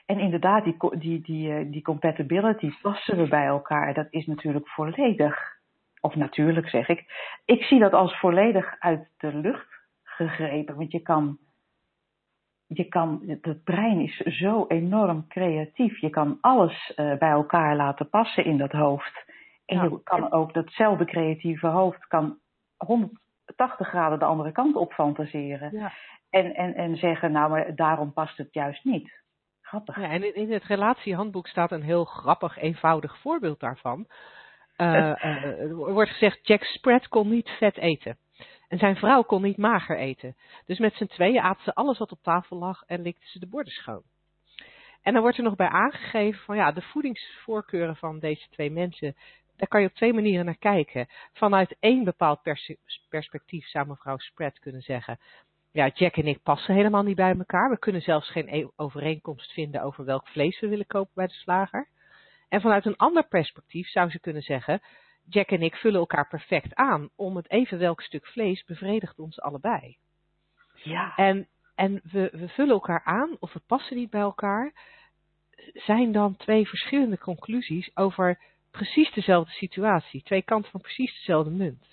[0.09, 3.95] En inderdaad, die, die, die, eh, die compatibility passen we bij elkaar.
[3.95, 5.58] Dat is natuurlijk volledig,
[6.01, 7.05] of natuurlijk zeg ik,
[7.45, 9.69] ik zie dat als volledig uit de lucht
[10.03, 10.77] gegrepen.
[10.77, 11.39] Want je kan,
[12.67, 16.01] je kan het brein is zo enorm creatief.
[16.01, 19.25] Je kan alles eh, bij elkaar laten passen in dat hoofd.
[19.67, 19.83] En Ja.
[19.83, 22.39] je kan ook datzelfde creatieve hoofd kan
[22.77, 25.71] 180 graden de andere kant op fantaseren.
[25.79, 25.93] Ja.
[26.31, 29.11] En, en, en zeggen, nou, maar daarom past het juist niet.
[29.61, 29.97] Grappig.
[29.97, 34.07] Ja, en in het relatiehandboek staat een heel grappig, eenvoudig voorbeeld daarvan.
[34.81, 38.19] Uh, uh, er wordt gezegd, Jack Spratt kon niet vet eten.
[38.69, 40.37] En zijn vrouw kon niet mager eten.
[40.67, 43.49] Dus met z'n tweeën aten ze alles wat op tafel lag en likten ze de
[43.49, 44.03] borden schoon.
[45.03, 49.17] En dan wordt er nog bij aangegeven van ja, de voedingsvoorkeuren van deze twee mensen,
[49.57, 51.07] daar kan je op twee manieren naar kijken.
[51.33, 52.73] Vanuit één bepaald pers
[53.09, 55.19] perspectief zou mevrouw Spratt kunnen zeggen,
[55.73, 57.71] ja, Jack en ik passen helemaal niet bij elkaar.
[57.71, 61.33] We kunnen zelfs geen e-, overeenkomst vinden over welk vlees we willen kopen bij de
[61.33, 61.89] slager.
[62.49, 64.81] En vanuit een ander perspectief zou ze kunnen zeggen,
[65.31, 67.09] Jack en ik vullen elkaar perfect aan.
[67.17, 69.97] Om het even welk stuk vlees bevredigt ons allebei.
[70.75, 71.13] Ja.
[71.17, 74.73] En, en we, we vullen elkaar aan of we passen niet bij elkaar.
[75.73, 78.39] Zijn dan twee verschillende conclusies over
[78.71, 80.23] precies dezelfde situatie.
[80.23, 81.87] Twee kanten van precies dezelfde munt.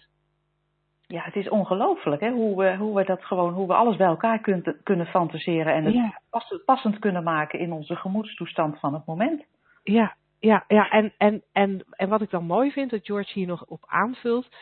[1.08, 2.32] Ja, het is ongelooflijk hè?
[2.32, 5.86] Hoe, we, hoe we dat gewoon, hoe we alles bij elkaar kunnen, kunnen fantaseren en
[5.86, 6.22] het Ja.
[6.30, 9.44] passend, passend kunnen maken in onze gemoedstoestand van het moment.
[9.84, 10.90] Ja, ja, ja.
[10.90, 14.56] En, en, en, en wat ik dan mooi vind, dat George hier nog op aanvult,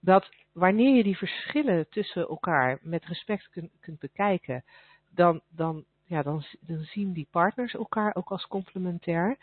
[0.00, 4.64] dat wanneer je die verschillen tussen elkaar met respect kunt, kunt bekijken,
[5.10, 9.36] dan, dan, ja, dan, dan zien die partners elkaar ook als complementair.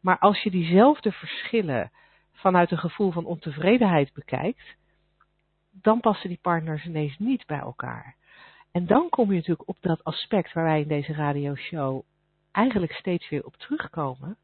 [0.00, 1.90] Maar als je diezelfde verschillen
[2.32, 4.76] vanuit een gevoel van ontevredenheid bekijkt,
[5.70, 8.16] dan passen die partners ineens niet bij elkaar.
[8.72, 12.02] En dan kom je natuurlijk op dat aspect waar wij in deze radioshow
[12.52, 14.36] eigenlijk steeds weer op terugkomen.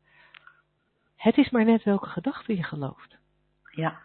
[1.27, 3.17] Het is maar net welke gedachte je gelooft.
[3.71, 3.99] Ja,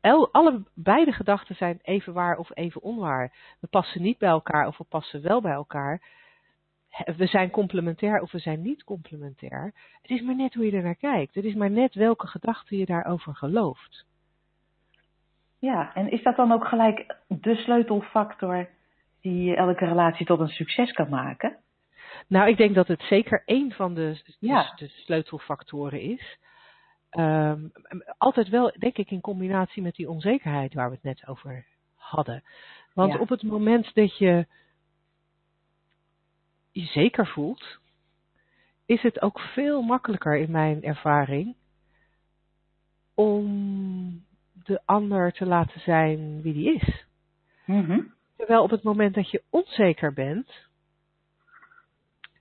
[0.00, 3.32] El, alle beide gedachten zijn even waar of even onwaar.
[3.60, 6.02] We passen niet bij elkaar of we passen wel bij elkaar.
[7.16, 9.72] We zijn complementair of we zijn niet complementair.
[10.02, 11.34] Het is maar net hoe je er naar kijkt.
[11.34, 14.06] Het is maar net welke gedachte je daarover gelooft.
[15.58, 15.94] ja.
[15.94, 18.68] En is dat dan ook gelijk de sleutelfactor
[19.20, 21.56] die elke relatie tot een succes kan maken?
[22.26, 24.72] Nou, ik denk dat het zeker één van de, de- Ja.
[24.76, 26.38] de sleutelfactoren is.
[27.14, 27.68] Ehm,
[28.18, 32.42] altijd wel, denk ik, in combinatie met die onzekerheid waar we het net over hadden.
[32.94, 33.18] Want Ja.
[33.18, 34.46] op het moment dat je
[36.70, 37.78] je zeker voelt,
[38.86, 41.56] is het ook veel makkelijker in mijn ervaring
[43.14, 44.24] om
[44.64, 47.06] de ander te laten zijn wie die is.
[47.64, 48.00] Mhm.
[48.36, 50.50] Terwijl op het moment dat je onzeker bent,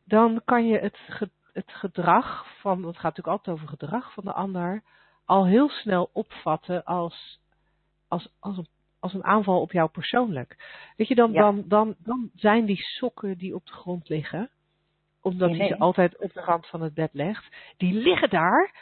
[0.04, 0.98] dan kan je het,
[1.54, 4.84] het gedrag van, want het gaat natuurlijk altijd over gedrag van de ander,
[5.26, 7.40] al heel snel opvatten als,
[8.08, 8.68] als, als, een,
[9.00, 10.58] als een aanval op jou persoonlijk.
[10.98, 11.42] Weet je, dan, Ja.
[11.42, 14.50] dan, dan, dan zijn die sokken die op de grond liggen,
[15.22, 18.76] omdat Nee, hij ze altijd op de rand van het bed legt, die liggen daar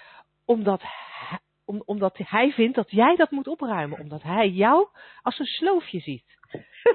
[0.45, 4.87] omdat hij, om, omdat hij vindt dat jij dat moet opruimen, omdat hij jou
[5.21, 6.39] als een sloofje ziet.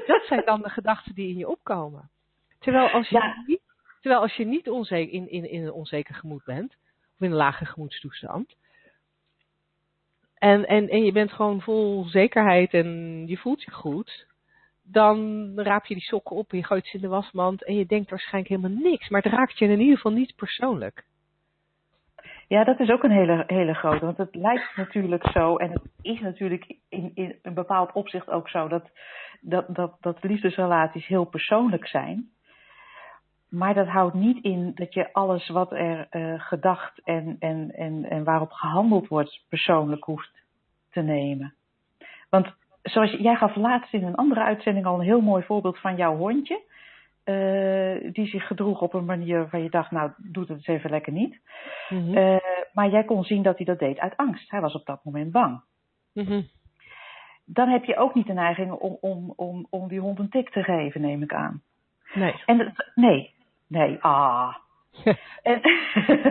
[0.06, 2.10] Dat zijn dan de gedachten die in je opkomen.
[2.58, 3.42] Terwijl als je Ja.
[3.46, 3.60] niet,
[4.06, 6.76] terwijl als je niet onzeker, in, in, in een onzeker gemoed bent,
[7.14, 8.56] of in een lage gemoedstoestand,
[10.38, 14.26] en, en, en je bent gewoon vol zekerheid en je voelt je goed,
[14.82, 17.86] dan raap je die sokken op en je gooit ze in de wasmand en je
[17.86, 19.08] denkt waarschijnlijk helemaal niks.
[19.08, 21.04] Maar het raakt je in ieder geval niet persoonlijk.
[22.48, 24.04] Ja, dat is ook een hele, hele grote.
[24.04, 28.48] Want het lijkt natuurlijk zo, en het is natuurlijk in, in een bepaald opzicht ook
[28.48, 28.90] zo, dat,
[29.40, 32.34] dat, dat, dat liefdesrelaties heel persoonlijk zijn.
[33.56, 38.10] Maar dat houdt niet in dat je alles wat er eh, gedacht en, en, en,
[38.10, 40.42] en waarop gehandeld wordt persoonlijk hoeft
[40.90, 41.54] te nemen.
[42.30, 45.96] Want zoals jij gaf laatst in een andere uitzending al een heel mooi voorbeeld van
[45.96, 46.60] jouw hondje.
[47.24, 50.90] eh, die zich gedroeg op een manier waarvan je dacht, nou, doe het eens even
[50.90, 51.40] lekker niet.
[51.88, 52.16] Mhm.
[52.16, 52.36] Eh,
[52.72, 54.50] maar jij kon zien dat hij dat deed uit angst.
[54.50, 55.60] Hij was op dat moment bang.
[56.12, 56.42] Mhm.
[57.44, 60.50] Dan heb je ook niet de neiging om, om, om, om die hond een tik
[60.50, 61.62] te geven, neem ik aan.
[62.14, 62.34] Nee.
[62.46, 63.34] En nee,
[63.68, 64.54] nee, ah.
[65.42, 65.60] En,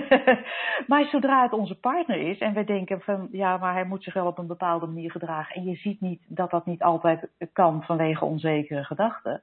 [0.87, 4.13] maar zodra het onze partner is en we denken van ja, maar hij moet zich
[4.13, 5.55] wel op een bepaalde manier gedragen.
[5.55, 9.41] En je ziet niet dat dat niet altijd kan vanwege onzekere gedachten.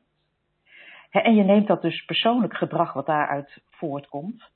[1.10, 4.50] En je neemt dat dus persoonlijk gedrag wat daaruit voortkomt.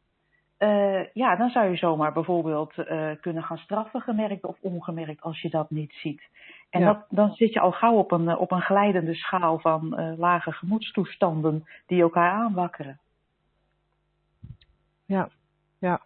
[0.59, 5.40] eh, ja, dan zou je zomaar bijvoorbeeld eh, kunnen gaan straffen, gemerkt of ongemerkt, als
[5.42, 6.22] je dat niet ziet.
[6.70, 6.87] En Ja.
[6.87, 10.53] dat, dan zit je al gauw op een, op een glijdende schaal van eh, lage
[10.53, 12.99] gemoedstoestanden die elkaar aanwakkeren.
[15.07, 15.31] Ja,
[15.79, 16.03] ja.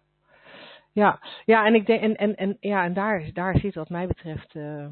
[0.93, 4.07] Ja, ja en ik denk, en, en, en, ja, en daar, daar zit wat mij
[4.07, 4.87] betreft eh,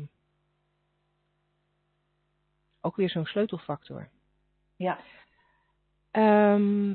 [2.82, 4.10] ook weer zo'n sleutelfactor.
[4.76, 5.00] Ja,
[6.12, 6.94] Ehm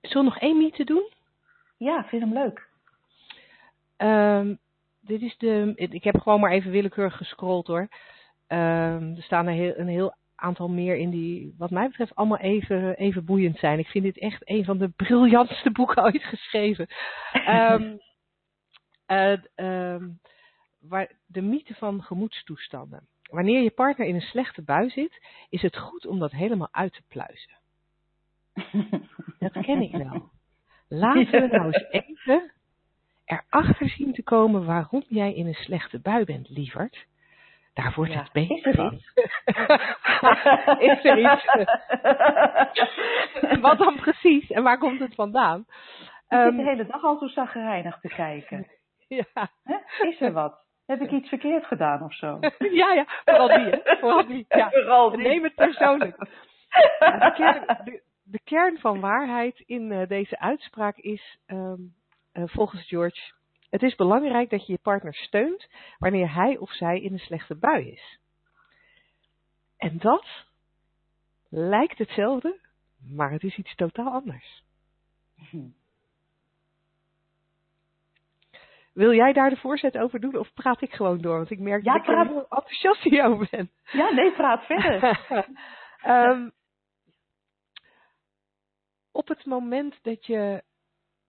[0.00, 1.12] zullen we nog één mythe doen?
[1.76, 2.68] ja vind hem leuk.
[3.96, 4.54] Ehm,
[5.00, 7.88] dit is de, ik heb gewoon maar even willekeurig gescrolld hoor.
[8.46, 12.38] Ehm, er staan een heel, een heel aantal meer in die, wat mij betreft, allemaal
[12.38, 13.78] even, even boeiend zijn.
[13.78, 16.88] Ik vind dit echt een van de briljantste boeken ooit geschreven.
[17.48, 17.98] um,
[19.06, 19.96] uh,
[20.80, 23.06] waar, de mythe van gemoedstoestanden.
[23.30, 26.92] Wanneer je partner in een slechte bui zit, is het goed om dat helemaal uit
[26.92, 27.52] te pluizen.
[29.38, 30.30] Dat ken ik wel.
[30.88, 32.52] Laten we nou eens even
[33.24, 37.06] erachter zien te komen waarom jij in een slechte bui bent, lieverd.
[37.74, 38.92] Daar wordt Ja, het beter is er van.
[38.94, 39.12] iets?
[40.90, 41.44] is er iets?
[43.60, 45.60] Wat dan precies en waar komt het vandaan?
[45.60, 45.66] Ik
[46.28, 48.66] zit Ehm, de hele dag al zo zagrijnig te kijken.
[49.08, 49.24] ja.
[49.62, 49.76] Hè?
[50.08, 50.62] Is er wat?
[50.86, 52.38] Heb ik iets verkeerd gedaan of zo?
[52.58, 53.96] ja, ja, vooral die, hè?
[53.98, 54.44] Vooral die.
[54.48, 54.70] Ja.
[54.70, 55.20] Vooral die.
[55.20, 56.16] Neem het persoonlijk.
[56.98, 61.80] De, kern, de, de kern van waarheid in eh, deze uitspraak is, ehm,
[62.32, 63.32] eh, volgens George,
[63.74, 67.54] het is belangrijk dat je je partner steunt wanneer hij of zij in een slechte
[67.54, 68.18] bui is.
[69.76, 70.26] En dat
[71.48, 72.60] lijkt hetzelfde,
[72.98, 74.62] maar het is iets totaal anders.
[78.92, 81.36] Wil jij daar de voorzet over doen of praat ik gewoon door?
[81.36, 82.28] Want ik merk Ja, dat ik er praat.
[82.28, 83.70] heel enthousiast hierover ben.
[83.92, 85.02] Ja, nee, praat verder.
[86.02, 86.50] Ehm,
[89.12, 90.62] op het moment dat je,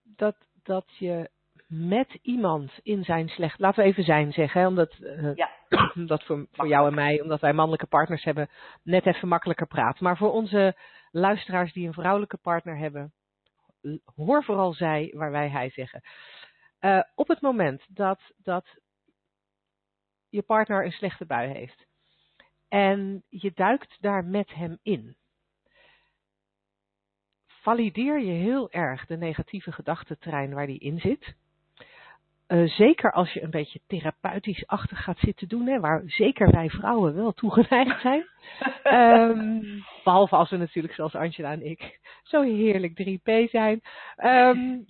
[0.04, 1.30] dat, dat je
[1.68, 5.50] met iemand in zijn slecht, laten we even zijn zeggen, hè, omdat eh, Ja.
[6.12, 8.50] dat voor, voor jou en mij, omdat wij mannelijke partners hebben,
[8.84, 10.00] net even makkelijker praat.
[10.00, 10.76] Maar voor onze
[11.12, 13.14] luisteraars die een vrouwelijke partner hebben,
[14.16, 16.02] hoor vooral zij waar wij hij zeggen.
[16.80, 18.80] Eh, op het moment dat, dat
[20.30, 21.86] je partner een slechte bui heeft
[22.68, 25.16] en je duikt daar met hem in,
[27.48, 31.36] valideer je heel erg de negatieve gedachtentrein waar die in zit.
[32.48, 36.70] Eh, zeker als je een beetje therapeutisch achter gaat zitten doen, hè, waar zeker wij
[36.70, 38.28] vrouwen wel toe geneigd zijn.
[38.84, 39.62] Ehm,
[40.04, 43.82] behalve als we natuurlijk, zoals Angela en ik, zo heerlijk 3P zijn.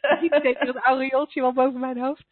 [0.00, 2.24] Je ziet zeker het aureooltje wel boven mijn hoofd.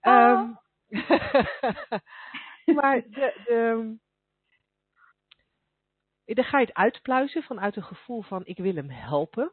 [0.00, 0.50] Ehm,
[2.78, 3.96] maar de, de,
[6.34, 9.52] dan ga je het uitpluizen vanuit een gevoel van ik wil hem helpen.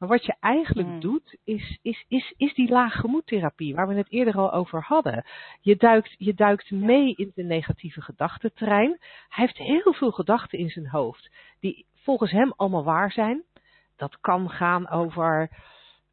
[0.00, 1.00] Maar wat je eigenlijk Hmm.
[1.00, 5.24] doet, is, is, is, is die laaggemoedtherapie, waar we het eerder al over hadden.
[5.60, 8.96] Je duikt, je duikt mee in de negatieve gedachtentrein.
[9.28, 13.42] Hij heeft heel veel gedachten in zijn hoofd, die volgens hem allemaal waar zijn.
[13.96, 15.50] Dat kan gaan over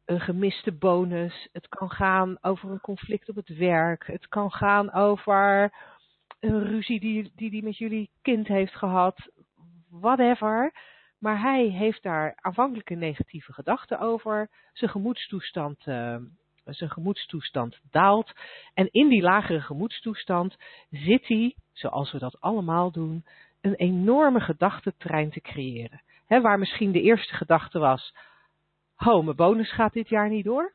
[0.04, 1.48] een gemiste bonus.
[1.52, 4.06] Het kan gaan over een conflict op het werk.
[4.06, 5.72] Het kan gaan over
[6.40, 9.30] een ruzie die die, die met jullie kind heeft gehad.
[9.90, 10.72] Whatever.
[11.18, 14.50] Maar hij heeft daar aanvankelijk een negatieve gedachte over.
[14.72, 16.16] Zijn gemoedstoestand, eh,
[16.64, 18.32] zijn gemoedstoestand daalt.
[18.74, 20.56] En in die lagere gemoedstoestand
[20.90, 23.24] zit hij, zoals we dat allemaal doen,
[23.60, 26.02] een enorme gedachtentrein te creëren.
[26.28, 28.14] Waar misschien de eerste gedachte was,
[28.94, 30.72] ho, mijn bonus gaat dit jaar niet door.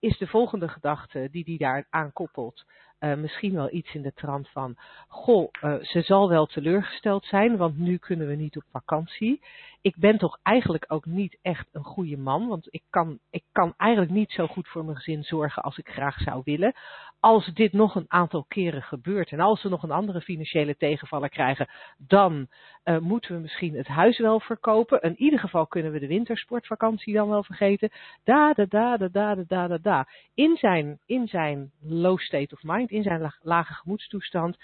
[0.00, 2.64] Is de volgende gedachte die hij daar aan koppelt,
[2.98, 4.76] eh, misschien wel iets in de trant van,
[5.08, 9.40] goh, eh, ze zal wel teleurgesteld zijn, want nu kunnen we niet op vakantie.
[9.80, 13.74] Ik ben toch eigenlijk ook niet echt een goede man, want ik kan, ik kan
[13.76, 16.74] eigenlijk niet zo goed voor mijn gezin zorgen als ik graag zou willen
[17.20, 21.28] als dit nog een aantal keren gebeurt en als we nog een andere financiële tegenvaller
[21.28, 22.48] krijgen, dan
[22.82, 25.02] eh, moeten we misschien het huis wel verkopen.
[25.02, 27.90] In ieder geval kunnen we de wintersportvakantie dan wel vergeten.
[28.24, 30.08] Da, da, da, da, da, da, da, da.
[30.34, 34.56] In zijn, in zijn low state of mind, in zijn lage gemoedstoestand,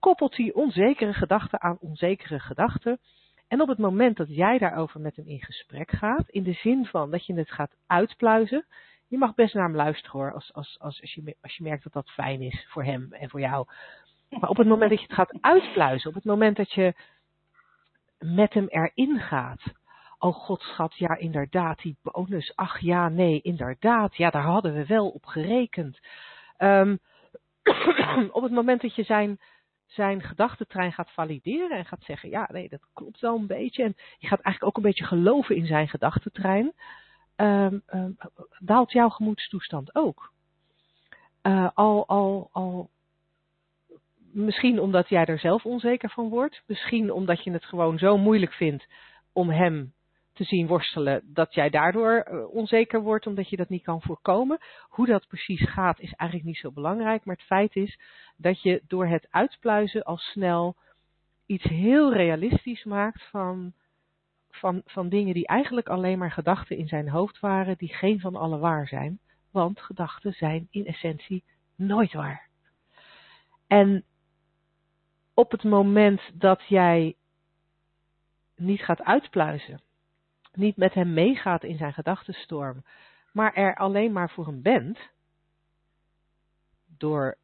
[0.00, 2.98] koppelt hij onzekere gedachten aan onzekere gedachten.
[3.48, 6.86] En op het moment dat jij daarover met hem in gesprek gaat, in de zin
[6.86, 8.66] van dat je het gaat uitpluizen,
[9.12, 11.82] je mag best naar hem luisteren hoor, als, als, als, als, je, als je merkt
[11.82, 13.66] dat dat fijn is voor hem en voor jou.
[14.28, 16.94] Maar op het moment dat je het gaat uitpluizen, op het moment dat je
[18.18, 19.60] met hem erin gaat.
[20.18, 24.86] Oh god schat, ja inderdaad, die bonus, ach ja, nee, inderdaad, ja daar hadden we
[24.86, 26.00] wel op gerekend.
[26.56, 26.96] Ehm,
[28.38, 29.40] op het moment dat je zijn,
[29.86, 33.82] zijn gedachtentrein gaat valideren en gaat zeggen, ja nee, dat klopt wel een beetje.
[33.82, 36.72] En je gaat eigenlijk ook een beetje geloven in zijn gedachtentrein.
[37.42, 38.10] Ehm, ehm,
[38.58, 40.32] daalt jouw gemoedstoestand ook.
[41.42, 42.90] Eh, al, al, al
[44.32, 46.62] misschien omdat jij er zelf onzeker van wordt.
[46.66, 48.86] Misschien omdat je het gewoon zo moeilijk vindt
[49.32, 49.92] om hem
[50.32, 54.58] te zien worstelen, dat jij daardoor eh, onzeker wordt omdat je dat niet kan voorkomen.
[54.88, 57.98] Hoe dat precies gaat is eigenlijk niet zo belangrijk, maar het feit is
[58.36, 60.76] dat je door het uitpluizen al snel
[61.46, 63.72] iets heel realistisch maakt van,
[64.52, 68.36] van, van dingen die eigenlijk alleen maar gedachten in zijn hoofd waren, die geen van
[68.36, 69.20] alle waar zijn.
[69.50, 71.44] Want gedachten zijn in essentie
[71.76, 72.48] nooit waar.
[73.66, 74.04] En
[75.34, 77.16] op het moment dat jij
[78.56, 79.80] niet gaat uitpluizen,
[80.52, 82.84] niet met hem meegaat in zijn gedachtenstorm,
[83.32, 84.98] maar er alleen maar voor hem bent,
[86.98, 87.36] door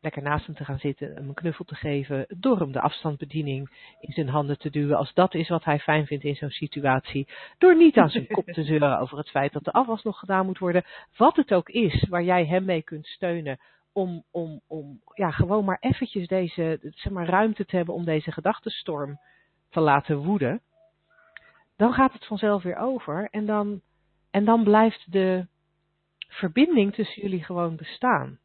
[0.00, 3.70] lekker naast hem te gaan zitten, hem een knuffel te geven, door hem de afstandsbediening
[4.00, 7.28] in zijn handen te duwen, als dat is wat hij fijn vindt in zo'n situatie,
[7.58, 10.46] door niet aan zijn kop te zeuren over het feit dat de afwas nog gedaan
[10.46, 10.84] moet worden,
[11.16, 13.58] wat het ook is waar jij hem mee kunt steunen
[13.92, 18.32] om, om, om ja, gewoon maar eventjes deze, zeg maar, ruimte te hebben om deze
[18.32, 19.20] gedachtenstorm
[19.70, 20.60] te laten woeden,
[21.76, 23.80] dan gaat het vanzelf weer over en dan,
[24.30, 25.46] en dan blijft de
[26.28, 28.38] verbinding tussen jullie gewoon bestaan.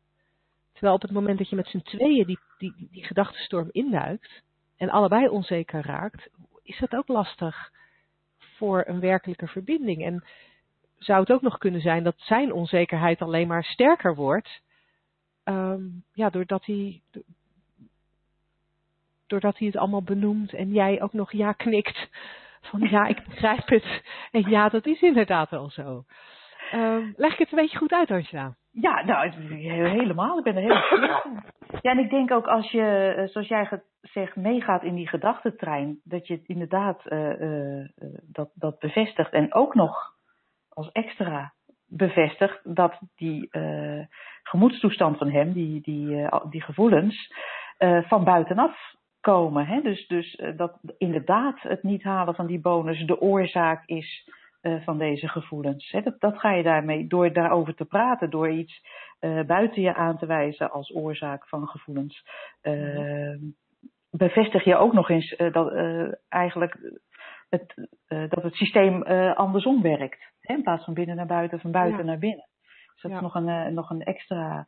[0.74, 4.42] Terwijl op het moment dat je met z'n tweeën die, die, die gedachtenstorm induikt
[4.78, 6.30] en allebei onzeker raakt,
[6.64, 7.72] is dat ook lastig
[8.38, 10.06] voor een werkelijke verbinding.
[10.06, 10.24] En
[10.98, 14.62] zou het ook nog kunnen zijn dat zijn onzekerheid alleen maar sterker wordt,
[15.44, 17.02] um, ja, doordat hij,
[19.28, 22.10] doordat hij het allemaal benoemt en jij ook nog ja knikt.
[22.62, 24.02] Van ja, ik begrijp het.
[24.32, 26.06] En ja, dat is inderdaad wel zo.
[26.74, 28.56] Um, leg ik het een beetje goed uit, Angela?
[28.74, 29.30] Ja, nou,
[29.90, 30.38] helemaal.
[30.38, 31.44] Ik ben er helemaal van.
[31.82, 36.00] Ja, en ik denk ook als je, eh, zoals jij zegt, meegaat in die gedachtentrein,
[36.04, 37.86] dat je inderdaad uh, uh,
[38.22, 39.32] dat, dat bevestigt.
[39.32, 40.14] En ook nog
[40.70, 41.54] als extra
[41.88, 43.50] bevestigt dat die
[44.44, 47.34] gemoedstoestand van hem, die, die, die gevoelens,
[48.08, 49.66] van buitenaf komen.
[49.66, 49.82] Hè?
[49.82, 54.30] Dus, dus dat inderdaad het niet halen van die bonus de oorzaak is
[54.84, 55.92] van deze gevoelens.
[55.92, 58.82] Dat, dat, ga je daarmee, door daarover te praten, door iets
[59.20, 62.26] uh, buiten je aan te wijzen als oorzaak van gevoelens,
[62.62, 63.36] uh,
[64.10, 65.74] bevestig je ook nog eens dat
[66.30, 67.00] eigenlijk
[67.50, 70.32] het, dat het systeem andersom werkt.
[70.42, 72.06] Hè, in plaats van binnen naar buiten, van buiten ja.
[72.06, 72.48] naar binnen.
[72.94, 73.18] Dus dat ja.
[73.18, 74.68] is nog een, nog een extra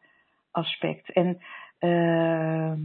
[0.52, 1.12] aspect.
[1.12, 1.42] En
[1.80, 2.80] ehm,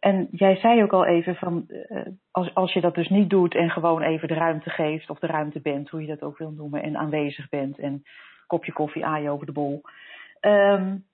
[0.00, 3.54] en jij zei ook al even van, uh, als, als je dat dus niet doet
[3.54, 6.50] en gewoon even de ruimte geeft of de ruimte bent, hoe je dat ook wil
[6.50, 8.02] noemen, en aanwezig bent en
[8.46, 9.80] kopje koffie aaien over de bol,
[10.40, 11.06] um,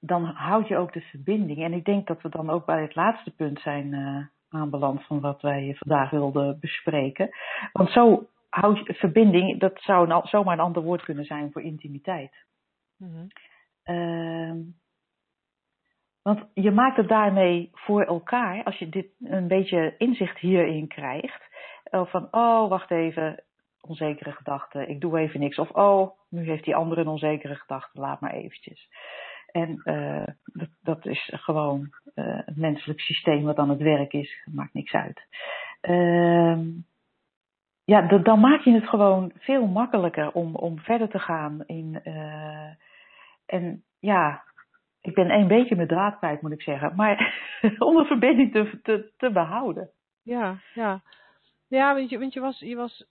[0.00, 1.62] dan houd je ook de verbinding.
[1.62, 5.20] En ik denk dat we dan ook bij het laatste punt zijn uh, aanbeland van
[5.20, 7.30] wat wij vandaag wilden bespreken.
[7.72, 11.62] Want zo houd je verbinding, dat zou een, zomaar een ander woord kunnen zijn voor
[11.62, 12.32] intimiteit.
[12.96, 13.26] Mm -hmm.
[13.96, 14.54] uh,
[16.22, 21.50] want je maakt het daarmee voor elkaar, als je dit een beetje inzicht hierin krijgt.
[21.90, 23.42] Van, oh, wacht even,
[23.80, 25.58] onzekere gedachten, ik doe even niks.
[25.58, 28.88] Of, oh, nu heeft die andere een onzekere gedachte, laat maar eventjes.
[29.52, 31.80] En uh, dat, dat, is gewoon
[32.14, 35.26] uh, het menselijk systeem wat aan het werk is, maakt niks uit.
[35.82, 36.58] Uh,
[37.84, 42.00] ja, dan maak je het gewoon veel makkelijker om, om verder te gaan in.
[43.46, 44.42] En ja,
[45.02, 46.92] ik ben een beetje mijn draad kwijt, moet ik zeggen.
[46.96, 47.34] Maar
[47.78, 49.90] om de verbinding te, te, te behouden.
[50.22, 51.02] Ja, ja.
[51.68, 53.06] Ja, want je, want je was, je was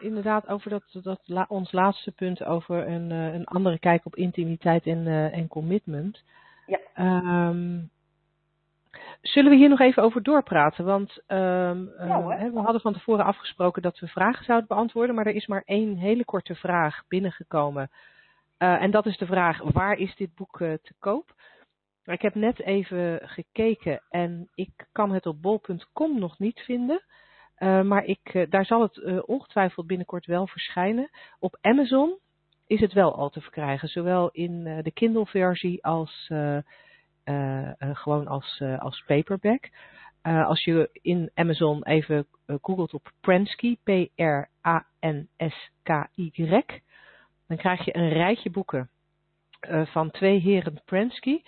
[0.00, 4.86] inderdaad over dat, dat ons laatste punt over een, eh, een andere kijk op intimiteit
[4.86, 6.22] en, uh, en commitment.
[6.66, 6.78] Ja.
[7.48, 7.90] Um,
[9.20, 10.84] zullen we hier nog even over doorpraten?
[10.84, 15.34] Want um, ja, we hadden van tevoren afgesproken dat we vragen zouden beantwoorden, maar er
[15.34, 17.90] is maar één hele korte vraag binnengekomen
[18.64, 21.34] uh, en dat is de vraag, waar is dit boek uh, te koop?
[22.04, 27.02] Ik heb net even gekeken en ik kan het op bol.com nog niet vinden.
[27.58, 31.10] Uh, maar ik, daar zal het ongetwijfeld binnenkort wel verschijnen.
[31.38, 32.18] Op Amazon
[32.66, 33.88] is het wel al te verkrijgen.
[33.88, 36.26] Zowel in de Kindle versie als
[37.78, 39.70] gewoon als, als paperback.
[40.22, 44.42] als je in Amazon even googelt op Prensky, P-R-A-N-S-K-Y
[47.54, 48.90] dan krijg je een rijtje boeken
[49.68, 51.42] uh, van twee heren Prensky.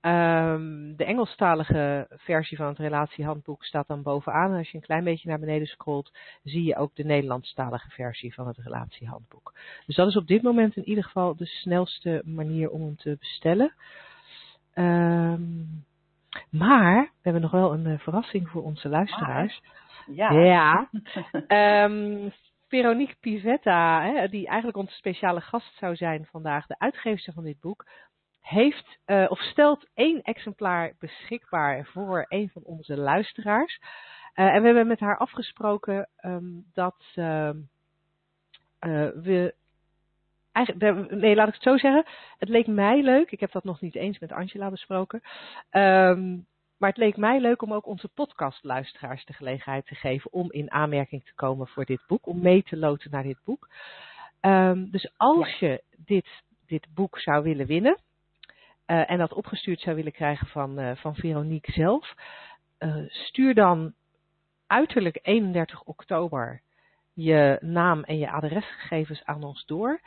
[0.00, 4.50] Um, de Engelstalige versie van het relatiehandboek staat dan bovenaan.
[4.50, 8.34] En als je een klein beetje naar beneden scrolt, zie je ook de Nederlandstalige versie
[8.34, 9.52] van het relatiehandboek.
[9.86, 13.16] Dus dat is op dit moment in ieder geval de snelste manier om hem te
[13.18, 13.72] bestellen.
[14.74, 15.84] Um,
[16.50, 19.60] maar we hebben nog wel een uh, verrassing voor onze luisteraars.
[20.06, 20.30] Ja.
[20.30, 20.88] ja.
[21.84, 22.32] um,
[22.72, 27.60] Veronique Pivetta, hè, die eigenlijk onze speciale gast zou zijn vandaag, de uitgeefster van dit
[27.60, 27.86] boek,
[28.40, 33.78] heeft uh, of stelt één exemplaar beschikbaar voor een van onze luisteraars.
[33.80, 37.50] Uh, en we hebben met haar afgesproken um, dat uh,
[39.14, 39.54] we.
[40.52, 42.04] Eigenlijk, nee, laat ik het zo zeggen.
[42.38, 43.30] Het leek mij leuk.
[43.30, 45.22] Ik heb dat nog niet eens met Angela besproken.
[45.70, 46.46] Um,
[46.82, 50.70] maar het leek mij leuk om ook onze podcastluisteraars de gelegenheid te geven om in
[50.70, 53.68] aanmerking te komen voor dit boek, om mee te loten naar dit boek.
[54.40, 55.68] Um, dus als ja.
[55.68, 56.26] je dit,
[56.66, 57.98] dit boek zou willen winnen
[58.86, 62.14] uh, en dat opgestuurd zou willen krijgen van, uh, van Veronique zelf,
[63.08, 63.94] stuur dan
[64.66, 66.62] uiterlijk 31 oktober
[67.12, 70.00] je naam en je adresgegevens aan ons door.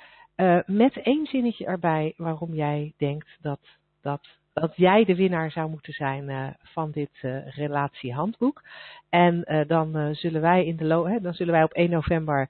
[0.65, 3.59] met één zinnetje erbij waarom jij denkt dat,
[4.01, 4.27] dat,
[4.61, 7.09] dat jij de winnaar zou moeten zijn van dit
[7.45, 8.61] relatiehandboek.
[9.09, 12.49] En dan, zullen wij in de lo dan zullen wij op 1 november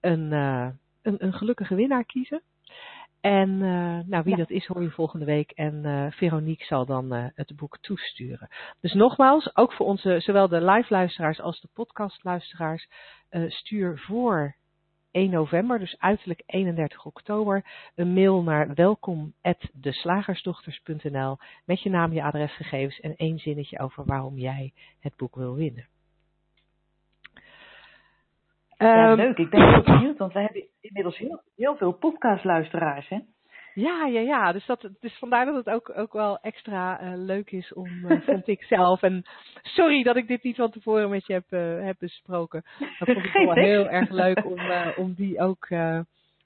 [0.00, 2.42] een, een, een gelukkige winnaar kiezen.
[3.22, 5.50] En uh, nou, wie dat is hoor je volgende week.
[5.50, 8.48] En uh, Veronique zal dan uh, het boek toesturen.
[8.80, 12.88] Dus nogmaals, ook voor onze, zowel de live luisteraars als de podcast luisteraars,
[13.48, 14.54] stuur voor
[15.12, 23.00] 1 november, dus uiterlijk 31 oktober, een mail naar welkom@deslagersdochters.nl met je naam, je adresgegevens
[23.00, 25.86] en één zinnetje over waarom jij het boek wil winnen.
[28.76, 29.38] Ja, um, leuk.
[29.38, 33.18] Ik ben heel benieuwd, want we hebben inmiddels heel, heel veel podcastluisteraars, hè?
[33.74, 34.52] Ja, ja, ja.
[34.52, 38.20] Dus, dat, dus vandaar dat het ook, ook wel extra uh, leuk is om, uh,
[38.26, 39.02] vond ik zelf.
[39.02, 39.22] En
[39.62, 42.64] sorry dat ik dit niet van tevoren met je heb, uh, heb besproken.
[42.78, 44.60] Dat vond ik wel heel erg leuk om,
[44.96, 45.68] om die ook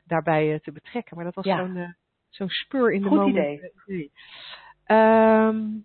[0.05, 1.17] daarbij te betrekken.
[1.17, 1.95] Maar dat was ja.
[2.29, 3.37] zo'n spur in de Goed moment.
[3.37, 3.73] idee.
[3.87, 4.11] idee.
[4.87, 5.85] Um,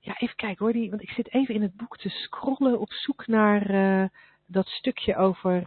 [0.00, 0.72] ja, even kijken hoor.
[0.72, 4.10] Die, want ik zit even in het boek te scrollen op zoek naar
[4.46, 5.66] dat stukje over,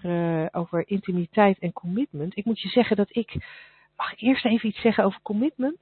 [0.51, 2.37] over intimiteit en commitment.
[2.37, 3.35] Ik moet je zeggen dat ik.
[3.97, 5.79] Mag ik eerst even iets zeggen over commitment?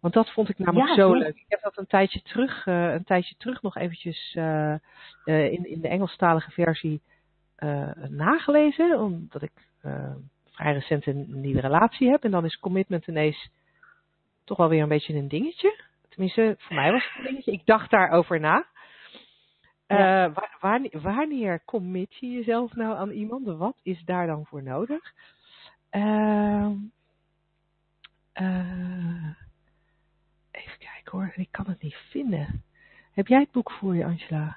[0.00, 1.36] Want dat vond ik namelijk ja, zo leuk.
[1.36, 4.74] Ik heb dat een tijdje terug, uh, een tijdje terug nog eventjes uh,
[5.24, 7.00] in, in de Engelstalige versie
[8.08, 9.00] nagelezen.
[9.00, 9.52] Omdat ik
[10.50, 12.24] vrij recent een nieuwe relatie heb.
[12.24, 13.50] En dan is commitment ineens
[14.44, 15.84] toch wel weer een beetje een dingetje.
[16.08, 17.52] Tenminste, voor mij was het een dingetje.
[17.52, 18.66] Ik dacht daarover na.
[19.86, 20.32] Ja.
[20.60, 23.46] Wanneer, wanneer commit je jezelf nou aan iemand?
[23.46, 25.12] Wat is daar dan voor nodig?
[25.92, 26.70] Uh,
[28.40, 29.34] uh,
[30.50, 32.62] even kijken hoor, ik kan het niet vinden.
[33.12, 34.56] Heb jij het boek voor je, Angela?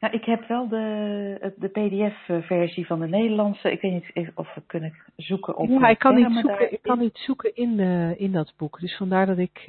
[0.00, 3.72] Nou, ik heb wel de, de PDF-versie van de Nederlandse.
[3.72, 5.68] Ik weet niet of we kunnen zoeken op.
[5.68, 8.80] Ja, ik kan niet zoeken, ik kan niet zoeken in, de, in dat boek.
[8.80, 9.64] Dus vandaar dat ik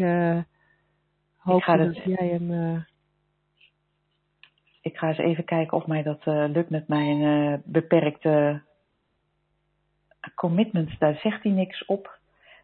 [1.38, 2.04] hoop ik ga dat het...
[2.04, 2.86] jij hem
[4.82, 8.62] ik ga eens even kijken of mij dat uh, lukt met mijn beperkte
[10.36, 11.00] commitment.
[11.00, 12.20] Daar zegt hij niks op.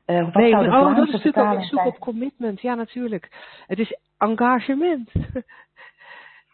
[0.10, 1.88] Uh, wat nee, zou de oh, dat is natuurlijk ook ik zoek zijn?
[1.88, 2.62] op commitment.
[2.62, 3.30] Ja, natuurlijk.
[3.68, 5.12] Het is engagement.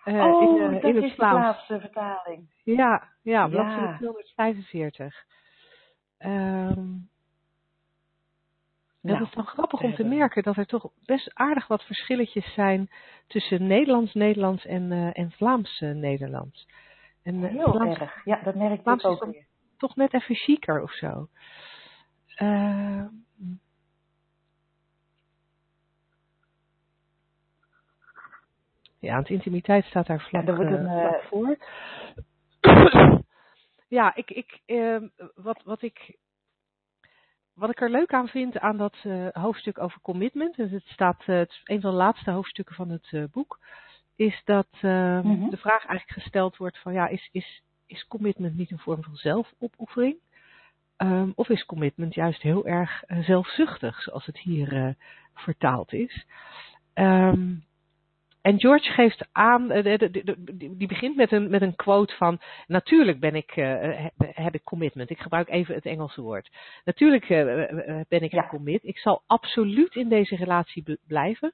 [0.05, 1.65] Eh, oh, in, eh, dat in het is de Vlaams.
[1.65, 2.49] Vlaamse vertaling.
[2.63, 3.97] Ja, ja, bladzijde Ja.
[3.97, 5.25] 245.
[6.17, 6.95] Ehm
[9.05, 12.53] Nou, dat is dan grappig om te merken dat er toch best aardig wat verschilletjes
[12.53, 12.89] zijn
[13.27, 16.67] tussen Nederlands-Nederlands en, eh, en Vlaams-Nederlands.
[17.23, 18.25] En eh, Heel Vlaams erg.
[18.25, 19.45] Ja, dat merk ik is ook weer.
[19.77, 21.27] toch net even chiquer of zo.
[22.35, 23.07] Ehm,
[29.05, 31.57] ja, want intimiteit staat daar vlak, Ja, wordt eh, een, eh, vlak voor.
[33.97, 36.17] ja, ik, ik, ehm, wat, wat ik
[37.53, 41.25] wat ik er leuk aan vind aan dat eh, hoofdstuk over commitment, en het staat,
[41.25, 43.59] het is een van de laatste hoofdstukken van het boek,
[44.15, 45.49] is dat eh, Mhm.
[45.49, 49.15] de vraag eigenlijk gesteld wordt van ja, is, is, is commitment niet een vorm van
[49.15, 50.15] zelfopoffering?
[50.97, 54.95] Ehm, of is commitment juist heel erg zelfzuchtig, zoals het hier
[55.33, 56.25] vertaald is?
[56.93, 57.53] Ehm,
[58.45, 59.99] en George geeft aan, eh,
[60.71, 64.63] die begint met een, met een quote van, natuurlijk ben ik, eh, he- heb ik
[64.63, 65.09] commitment.
[65.09, 66.49] Ik gebruik even het Engelse woord.
[66.83, 68.41] Natuurlijk eh, eh, ben ik Ja.
[68.41, 68.83] gecommit.
[68.83, 71.53] Ik zal absoluut in deze relatie bl- blijven,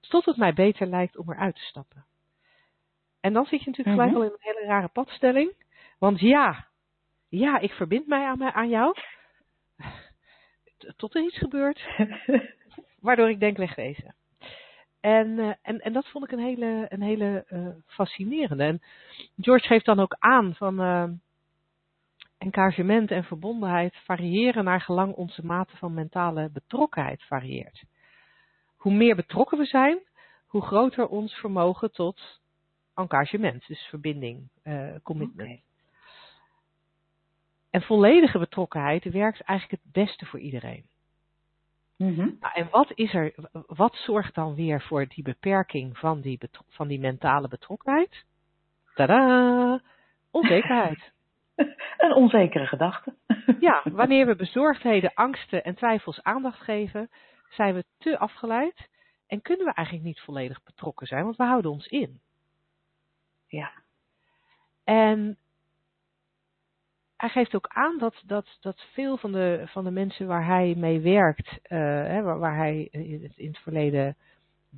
[0.00, 2.04] tot het mij beter lijkt om eruit te stappen.
[3.20, 4.06] En dan zit je natuurlijk Mhm.
[4.08, 5.52] gelijk al in een hele rare padstelling.
[5.98, 6.66] Want ja,
[7.28, 8.94] ja, ik verbind mij aan, aan jou.
[10.96, 11.86] Tot er iets gebeurt
[13.06, 14.14] waardoor ik denk wegwezen.
[15.06, 18.64] En, eh, en, en dat vond ik een hele, een hele eh, fascinerende.
[18.64, 18.82] En
[19.40, 21.08] George geeft dan ook aan van eh,
[22.38, 27.82] engagement en verbondenheid variëren naar gelang onze mate van mentale betrokkenheid varieert.
[28.76, 29.98] Hoe meer betrokken we zijn,
[30.46, 32.40] hoe groter ons vermogen tot
[32.94, 34.48] engagement, dus verbinding,
[35.02, 35.60] commitment.
[37.70, 40.84] En volledige betrokkenheid werkt eigenlijk het beste voor iedereen.
[41.96, 42.30] Mhm.
[42.40, 43.34] Nou, en wat is er,
[43.66, 46.38] wat zorgt dan weer voor die beperking van die,
[46.68, 48.24] van die mentale betrokkenheid?
[48.94, 49.80] Tada!
[50.30, 51.12] Onzekerheid.
[51.98, 53.14] Een onzekere gedachte.
[53.60, 57.10] Ja, wanneer we bezorgdheden, angsten en twijfels aandacht geven,
[57.48, 58.88] zijn we te afgeleid
[59.26, 62.20] en kunnen we eigenlijk niet volledig betrokken zijn, want we houden ons in.
[63.46, 63.72] Ja.
[64.84, 65.38] En
[67.16, 70.74] hij geeft ook aan dat, dat, dat veel van de, van de mensen waar hij
[70.76, 74.16] mee werkt, eh, hè, waar, waar hij in het, in het verleden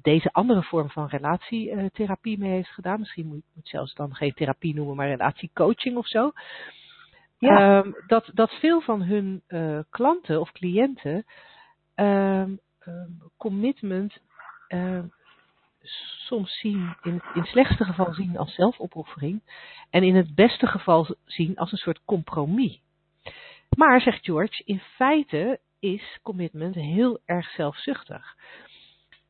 [0.03, 2.99] deze andere vorm van relatietherapie mee heeft gedaan.
[2.99, 6.33] Misschien moet je het zelfs dan geen therapie noemen, maar relatiecoaching of zo.
[7.39, 7.79] Ja.
[7.79, 11.25] Ehm, dat, dat veel van hun eh, klanten of cliënten
[11.95, 14.21] ehm, ehm, commitment
[16.27, 19.43] soms zien, in, in het slechtste geval zien als zelfopoffering
[19.91, 22.81] en in het beste geval zien als een soort compromis.
[23.77, 28.37] Maar, zegt George, in feite is commitment heel erg zelfzuchtig.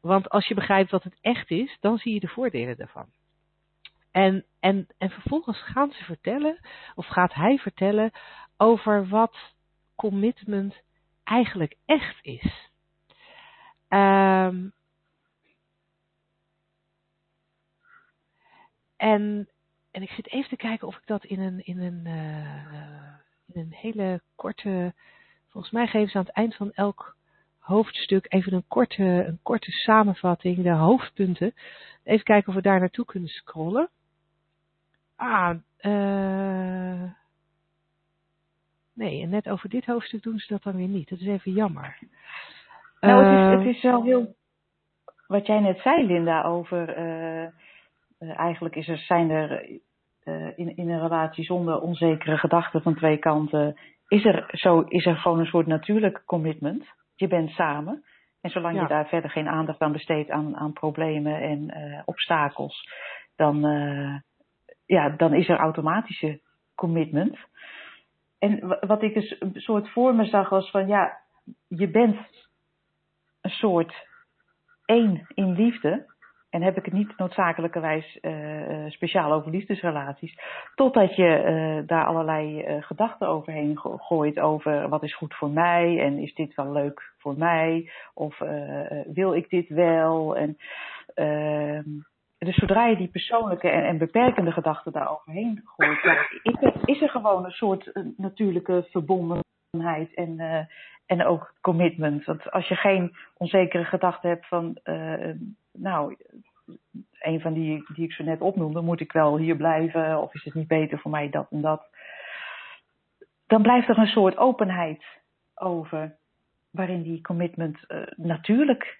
[0.00, 3.06] Want als je begrijpt wat het echt is, dan zie je de voordelen daarvan.
[4.10, 6.60] En, en, en vervolgens gaan ze vertellen,
[6.94, 8.10] of gaat hij vertellen,
[8.56, 9.36] over wat
[9.96, 10.82] commitment
[11.24, 12.70] eigenlijk echt is.
[13.88, 14.68] Ehm,
[18.98, 19.48] en,
[19.90, 23.14] en ik zit even te kijken of ik dat in een, in een, eh,
[23.52, 24.94] in een hele korte.
[25.48, 27.16] Volgens mij geven ze aan het eind van elk
[27.58, 31.54] hoofdstuk even een korte, een korte samenvatting, de hoofdpunten.
[32.04, 33.88] Even kijken of we daar naartoe kunnen scrollen.
[35.16, 37.10] Ah, eh.
[38.92, 41.08] nee, en net over dit hoofdstuk doen ze dat dan weer niet.
[41.08, 41.98] Dat is even jammer.
[43.00, 44.36] Nou, het Eh, is, het is wel heel.
[45.26, 46.88] Wat jij net zei, Linda, over.
[46.94, 47.48] eh,
[48.18, 49.80] eh, eigenlijk is er, zijn er
[50.22, 53.78] eh, in, in een relatie zonder onzekere gedachten van twee kanten.
[54.08, 56.84] Is er, zo, is er gewoon een soort natuurlijk commitment.
[57.14, 58.04] Je bent samen.
[58.40, 58.82] En zolang Ja.
[58.82, 62.88] je daar verder geen aandacht aan besteedt aan, aan problemen en eh, obstakels,
[63.36, 63.60] dan,
[64.86, 66.40] ja, dan is er automatische
[66.74, 67.38] commitment.
[68.38, 71.18] En wa- wat ik dus een soort voor me zag was van ja,
[71.68, 72.16] je bent
[73.40, 74.06] een soort
[74.84, 76.06] één in liefde.
[76.58, 80.38] En heb ik het niet noodzakelijkerwijs eh, eh, speciaal over liefdesrelaties.
[80.74, 86.00] Totdat je eh, daar allerlei gedachten overheen go- gooit over wat is goed voor mij
[86.00, 88.38] en is dit wel leuk voor mij of
[89.12, 90.36] wil ik dit wel.
[90.36, 90.58] En,
[91.14, 91.84] ehm,
[92.38, 96.04] dus zodra je die persoonlijke en, en beperkende gedachten daar overheen gooit,
[96.42, 100.68] is, er, is er gewoon een soort natuurlijke verbondenheid en,
[101.06, 102.24] en ook commitment.
[102.24, 104.78] Want als je geen onzekere gedachten hebt van,
[105.72, 106.16] nou,
[107.18, 110.44] een van die die ik zo net opnoemde, moet ik wel hier blijven of is
[110.44, 111.86] het niet beter voor mij dat en dat.
[113.46, 115.04] Dan blijft er een soort openheid
[115.54, 116.16] over
[116.70, 118.98] waarin die commitment eh, natuurlijk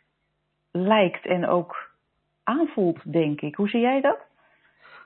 [0.71, 1.97] lijkt en ook
[2.43, 3.55] aanvoelt, denk ik.
[3.55, 4.19] Hoe zie jij dat?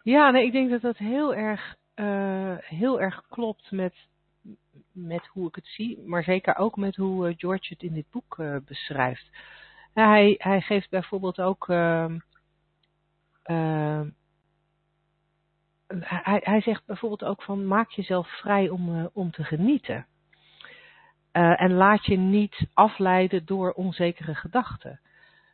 [0.02, 3.94] Ja, nee, ik denk dat dat heel erg, eh, heel erg klopt met,
[4.92, 8.10] met hoe ik het zie, maar zeker ook met hoe eh, George het in dit
[8.10, 8.36] boek
[8.66, 9.30] beschrijft.
[9.94, 11.68] Hij, hij geeft bijvoorbeeld ook.
[11.68, 12.18] ehm,
[13.42, 14.08] ehm,
[16.00, 20.06] hij, hij zegt bijvoorbeeld ook van maak jezelf vrij om, eh, om te genieten.
[21.32, 25.00] Eh, en laat je niet afleiden door onzekere gedachten.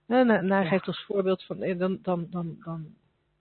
[0.06, 0.68] En, en hij Ja.
[0.68, 2.86] geeft als voorbeeld van eh, dan, dan, dan, dan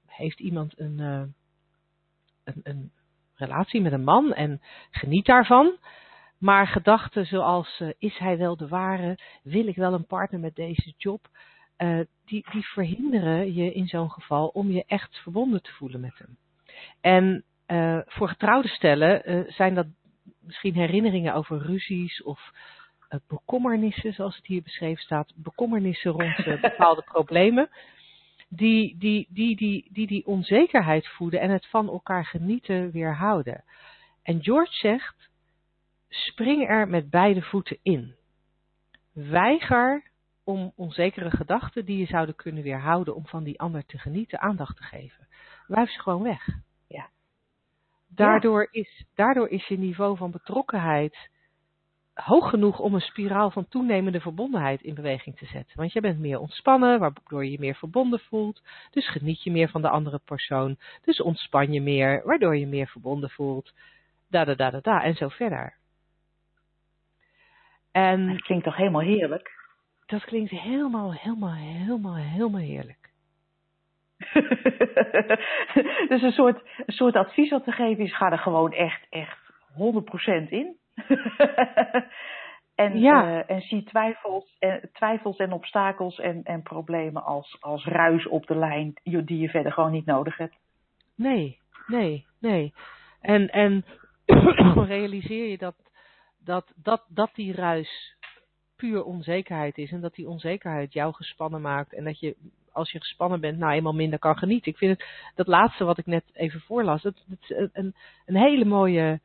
[0.06, 2.92] heeft iemand een, een, een
[3.36, 5.78] relatie met een man en geniet daarvan.
[6.38, 10.94] Maar gedachten zoals is hij wel de ware, wil ik wel een partner met deze
[10.98, 11.28] job,
[11.78, 16.18] eh, die, die verhinderen je in zo'n geval om je echt verbonden te voelen met
[16.18, 16.38] hem.
[17.02, 19.88] En eh, voor getrouwde stellen eh, zijn dat
[20.40, 22.52] misschien herinneringen over ruzies of
[23.28, 27.70] bekommernissen, zoals het hier beschreven staat, bekommernissen rond bepaalde problemen,
[28.50, 33.64] die die, die, die, die die onzekerheid voeden en het van elkaar genieten weerhouden.
[34.24, 35.30] En George zegt,
[36.10, 38.16] spring er met beide voeten in.
[39.14, 40.04] Weiger
[40.48, 44.78] om onzekere gedachten die je zouden kunnen weerhouden om van die ander te genieten aandacht
[44.78, 45.28] te geven.
[45.68, 46.48] Wuif ze gewoon weg.
[46.88, 47.10] Ja.
[48.08, 51.30] Daardoor, is, daardoor is je niveau van betrokkenheid
[52.14, 55.78] hoog genoeg om een spiraal van toenemende verbondenheid in beweging te zetten.
[55.78, 58.64] Want je bent meer ontspannen, waardoor je je meer verbonden voelt.
[58.92, 60.78] Dus geniet je meer van de andere persoon.
[61.02, 63.74] Dus ontspan je meer, waardoor je meer verbonden voelt.
[64.30, 65.76] Da da da da da en zo verder.
[67.92, 69.57] En Het klinkt toch helemaal heerlijk?
[70.08, 73.10] Dat klinkt helemaal, helemaal, helemaal, helemaal heerlijk.
[76.10, 79.38] dus een soort, een soort advies wat te geven is, ga er gewoon echt, echt
[79.74, 80.78] 100% in.
[82.76, 83.44] en, Ja.
[83.44, 88.48] eh, en zie twijfels en, twijfels en obstakels en, en problemen als, als ruis op
[88.48, 90.56] de lijn die die je verder gewoon niet nodig hebt.
[91.16, 92.74] Nee, nee, nee.
[93.22, 93.86] En, en
[94.96, 95.76] realiseer je dat,
[96.44, 98.17] dat, dat, dat die ruis
[98.78, 99.92] puur onzekerheid is.
[99.92, 101.94] En dat die onzekerheid jou gespannen maakt.
[101.94, 102.36] En dat je,
[102.72, 104.72] als je gespannen bent, nou eenmaal minder kan genieten.
[104.72, 108.36] Ik vind het, dat laatste wat ik net even voorlas, dat, dat is een, een
[108.36, 109.20] hele mooie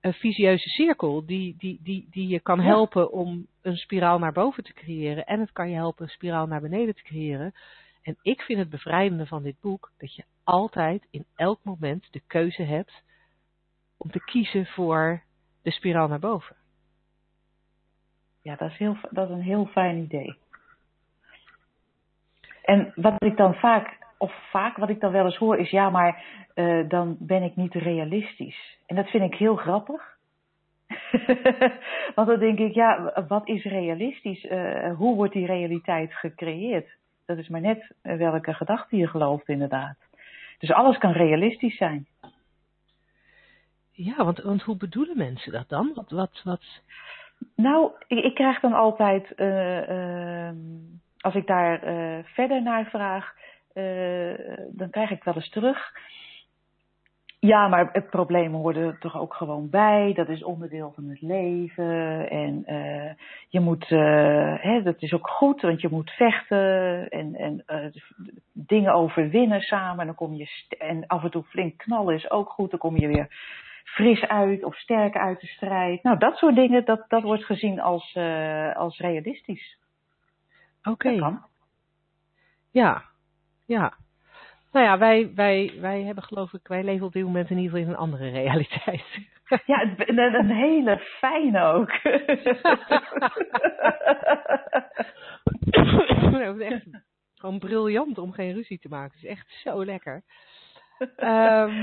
[0.00, 2.64] een visieuze cirkel die, die, die, die je kan Ja.
[2.64, 5.24] helpen om een spiraal naar boven te creëren.
[5.24, 7.54] En het kan je helpen een spiraal naar beneden te creëren.
[8.02, 12.22] En ik vind het bevrijdende van dit boek dat je altijd in elk moment de
[12.26, 13.02] keuze hebt
[13.96, 15.22] om te kiezen voor
[15.62, 16.56] de spiraal naar boven.
[18.46, 20.36] Ja, dat is, heel, dat is een heel fijn idee.
[22.62, 25.90] En wat ik dan vaak, of vaak wat ik dan wel eens hoor, is ja,
[25.90, 26.24] maar
[26.54, 28.78] eh, dan ben ik niet realistisch.
[28.86, 30.16] En dat vind ik heel grappig.
[32.14, 34.46] Want dan denk ik, ja, wat is realistisch?
[34.46, 36.88] Eh, hoe wordt die realiteit gecreëerd?
[37.24, 39.96] Dat is maar net eh, welke gedachte je gelooft, inderdaad.
[40.58, 42.06] Dus alles kan realistisch zijn.
[43.92, 45.92] Ja, want, want hoe bedoelen mensen dat dan?
[45.94, 46.80] Wat, wat, wat...
[47.56, 50.56] Nou, ik, ik krijg dan altijd, eh, ehm,
[51.20, 53.34] als ik daar eh, verder naar vraag,
[53.72, 55.92] eh, dan krijg ik wel eens terug.
[57.38, 60.12] Ja, maar het problemen horen er toch ook gewoon bij.
[60.14, 62.30] Dat is onderdeel van het leven.
[62.30, 62.64] En
[63.48, 67.64] je moet, hè, dat is ook goed, want je moet vechten en, en
[68.52, 70.00] dingen overwinnen samen.
[70.00, 72.70] En dan kom je en af en toe flink knallen is ook goed.
[72.70, 73.28] Dan kom je weer
[73.86, 76.02] fris uit of sterk uit de strijd.
[76.02, 79.78] Nou, dat soort dingen, dat, dat wordt gezien als, eh, als realistisch.
[80.82, 81.38] Oké.
[82.70, 83.02] Ja,
[83.66, 83.94] ja.
[84.72, 87.70] Nou ja, wij, wij, wij hebben geloof ik, wij leven op dit moment in ieder
[87.70, 89.04] geval in een andere realiteit.
[89.66, 92.02] Ja, een, een hele fijne ook.
[96.30, 96.86] Nou, het is echt
[97.34, 99.12] gewoon briljant om geen ruzie te maken.
[99.14, 100.22] Het is echt zo lekker.
[101.16, 101.82] Ehm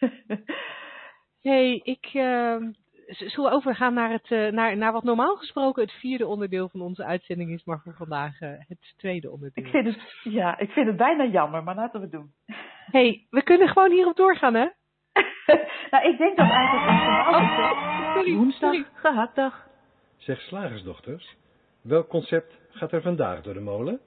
[1.42, 2.70] hey, ik, ehm,
[3.06, 6.80] zullen we overgaan naar, het, eh, naar, naar wat normaal gesproken het vierde onderdeel van
[6.80, 9.64] onze uitzending is, maar voor vandaag eh, het tweede onderdeel.
[9.64, 12.32] ik, vind het, ja, ik vind het bijna jammer, maar laten we het doen.
[12.96, 14.68] hey, we kunnen gewoon hierop doorgaan, hè?
[15.90, 19.66] nou, ik denk dat eigenlijk Oh, sorry, woensdag gehaktdag.
[20.16, 21.36] Zeg slagersdochters,
[21.82, 24.00] welk concept gaat er vandaag door de molen?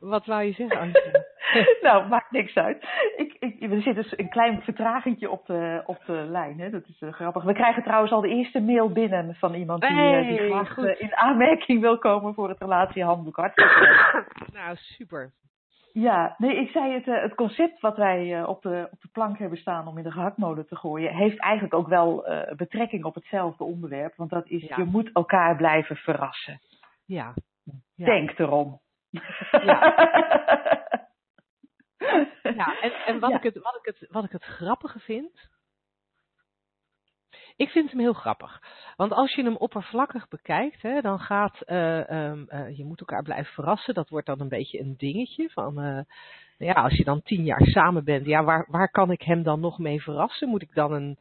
[0.00, 1.24] Wat wou je zeggen, Angela?
[1.86, 2.84] nou, maakt niks uit.
[3.16, 6.60] Ik, ik, er zit dus een klein vertragingje op de, op de lijn.
[6.60, 6.70] Hè?
[6.70, 7.42] Dat is eh, grappig.
[7.42, 11.00] We krijgen trouwens al de eerste mail binnen van iemand die, eh, die graag eh,
[11.00, 13.36] in aanmerking wil komen voor het relatiehandboek.
[13.36, 15.32] Hartstikke nou, super.
[15.92, 19.58] Ja, nee, ik zei het, het concept wat wij op, de, op de plank hebben
[19.58, 22.24] staan om in de gehaktmolen te gooien, heeft eigenlijk ook wel
[22.56, 24.16] betrekking op hetzelfde onderwerp.
[24.16, 24.76] Want dat is, Ja.
[24.76, 26.60] je moet elkaar blijven verrassen.
[27.06, 27.34] Ja.
[27.94, 28.04] ja.
[28.04, 28.80] Denk erom.
[32.42, 33.36] Ja, en, en wat, Ja.
[33.36, 35.48] Ik het, wat, ik het, wat ik het grappige vind.
[37.56, 38.60] Ik vind hem heel grappig.
[38.96, 41.60] Want als je hem oppervlakkig bekijkt, hè, dan gaat.
[41.60, 43.94] eh, ehm, eh, je moet elkaar blijven verrassen.
[43.94, 45.50] Dat wordt dan een beetje een dingetje.
[45.50, 46.00] Van, eh,
[46.58, 49.60] ja, als je dan tien jaar samen bent, ja, waar, waar kan ik hem dan
[49.60, 50.48] nog mee verrassen?
[50.48, 51.18] Moet ik dan een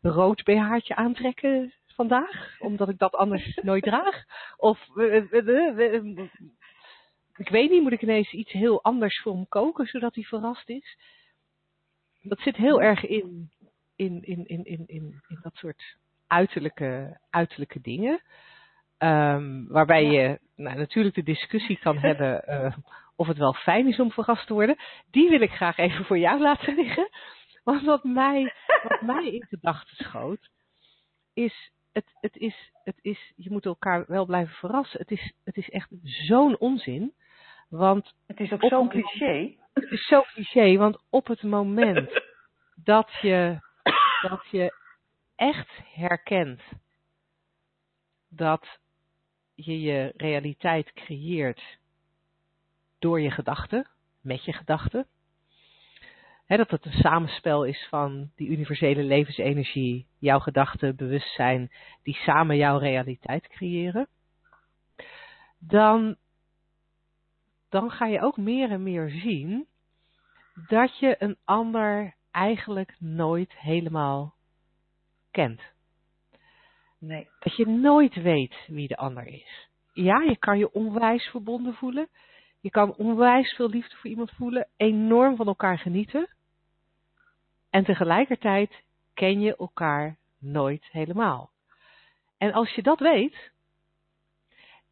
[0.00, 2.56] rood BH'tje aantrekken vandaag?
[2.58, 4.24] Omdat ik dat anders nooit draag?
[4.56, 4.86] Of.
[7.40, 10.68] Ik weet niet, moet ik ineens iets heel anders voor hem koken, zodat hij verrast
[10.68, 10.98] is?
[12.22, 13.50] Dat zit heel erg in,
[13.96, 18.22] in, in, in, in, in, in dat soort uiterlijke, uiterlijke dingen.
[18.98, 22.76] Ehm, waarbij je nou, natuurlijk de discussie kan hebben eh,
[23.16, 24.76] of het wel fijn is om verrast te worden.
[25.10, 27.08] Die wil ik graag even voor jou laten liggen.
[27.64, 28.54] Want wat mij,
[28.88, 30.50] wat mij in gedachten schoot,
[31.34, 35.00] is het, het is, het is, je moet elkaar wel blijven verrassen.
[35.00, 37.14] Het is, het is echt zo'n onzin.
[37.70, 39.54] Want het is ook zo'n cliché.
[39.72, 42.22] het is zo cliché, want op het moment
[42.92, 43.58] dat je,
[44.20, 44.74] dat je
[45.36, 46.62] echt herkent
[48.28, 48.78] dat
[49.54, 51.78] je je realiteit creëert
[52.98, 53.88] door je gedachten,
[54.20, 55.06] met je gedachten.
[56.46, 61.70] Dat het een samenspel is van die universele levensenergie, jouw gedachten, bewustzijn,
[62.02, 64.08] die samen jouw realiteit creëren.
[65.58, 66.16] Dan,
[67.70, 69.66] dan ga je ook meer en meer zien
[70.68, 74.34] dat je een ander eigenlijk nooit helemaal
[75.30, 75.62] kent.
[76.98, 77.28] Nee.
[77.38, 79.68] Dat je nooit weet wie de ander is.
[79.92, 82.08] Ja, je kan je onwijs verbonden voelen.
[82.60, 84.68] Je kan onwijs veel liefde voor iemand voelen.
[84.76, 86.34] Enorm van elkaar genieten.
[87.70, 88.82] En tegelijkertijd
[89.14, 91.50] ken je elkaar nooit helemaal.
[92.38, 93.52] En als je dat weet.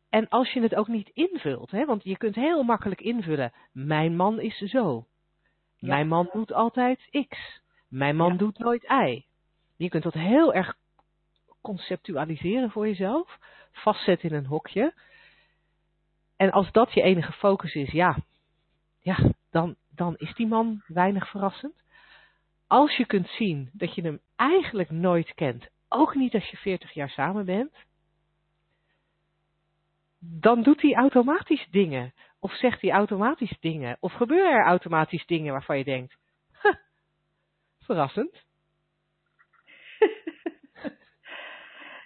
[0.08, 1.70] En als je het ook niet invult.
[1.70, 3.52] Hè, want je kunt heel makkelijk invullen.
[3.72, 5.06] Mijn man is zo.
[5.76, 5.88] Ja.
[5.88, 7.60] Mijn man doet altijd X.
[7.88, 8.36] Mijn man Ja.
[8.38, 9.24] doet nooit Y.
[9.76, 10.76] Je kunt dat heel erg
[11.60, 13.38] conceptualiseren voor jezelf.
[13.72, 14.94] Vastzetten in een hokje.
[16.36, 18.16] En als dat je enige focus is, ja,
[19.00, 19.16] ja
[19.50, 21.82] dan, dan is die man weinig verrassend.
[22.66, 26.92] als je kunt zien dat je hem eigenlijk nooit kent, ook niet als je 40
[26.92, 27.72] jaar samen bent,
[30.20, 32.12] dan doet hij automatisch dingen.
[32.40, 33.96] Of zegt hij automatisch dingen.
[34.00, 36.16] Of gebeuren er automatisch dingen waarvan je denkt,
[36.62, 36.74] huh,
[37.78, 38.46] verrassend.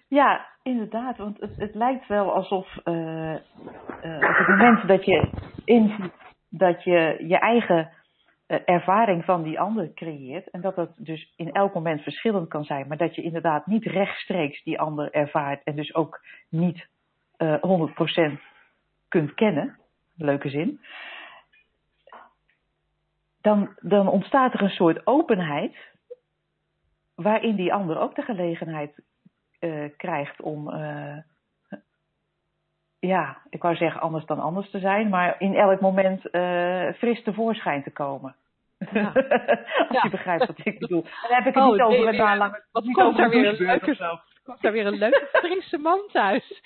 [0.08, 1.16] Ja, inderdaad.
[1.16, 5.30] Want het, het lijkt wel alsof uh, uh, op het moment dat je
[5.64, 6.12] inziet
[6.48, 7.90] dat je je eigen
[8.48, 10.50] uh, ervaring van die ander creëert.
[10.50, 12.88] En dat dat dus in elk moment verschillend kan zijn.
[12.88, 15.62] Maar dat je inderdaad niet rechtstreeks die ander ervaart.
[15.64, 16.88] En dus ook niet
[17.42, 18.40] 100%
[19.08, 19.78] kunt kennen.
[20.16, 20.80] Leuke zin.
[23.40, 25.76] Dan, dan ontstaat er een soort openheid.
[27.14, 29.02] Waarin die ander ook de gelegenheid
[29.60, 31.16] uh, krijgt om, uh,
[32.98, 36.20] ja, ik wou zeggen anders dan anders te zijn, maar in elk moment
[36.96, 38.36] fris tevoorschijn te komen.
[38.90, 39.12] Ja.
[39.88, 40.02] Als ja.
[40.02, 41.02] je begrijpt wat ik bedoel.
[41.22, 42.64] Dan heb ik het oh, niet over het nee, lang.
[42.72, 46.52] Wat niet komt daar weer een leuke, komt daar weer een leuke frisse man thuis.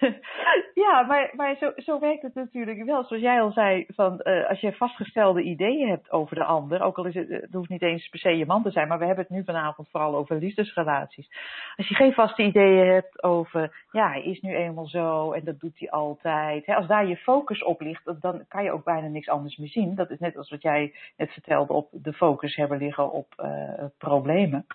[0.84, 3.04] ja, maar, maar zo, zo werkt het natuurlijk wel.
[3.04, 6.98] Zoals jij al zei, van, uh, als je vastgestelde ideeën hebt over de ander, ook
[6.98, 9.06] al is het, het hoeft niet eens per se je man te zijn, maar we
[9.06, 11.28] hebben het nu vanavond vooral over liefdesrelaties.
[11.76, 15.60] Als je geen vaste ideeën hebt over, ja, hij is nu eenmaal zo en dat
[15.60, 16.66] doet hij altijd.
[16.66, 19.68] Hè, als daar je focus op ligt, dan kan je ook bijna niks anders meer
[19.68, 19.94] zien.
[19.94, 23.84] Dat is net als wat jij net vertelde, op de focus hebben liggen op uh,
[23.98, 24.66] problemen.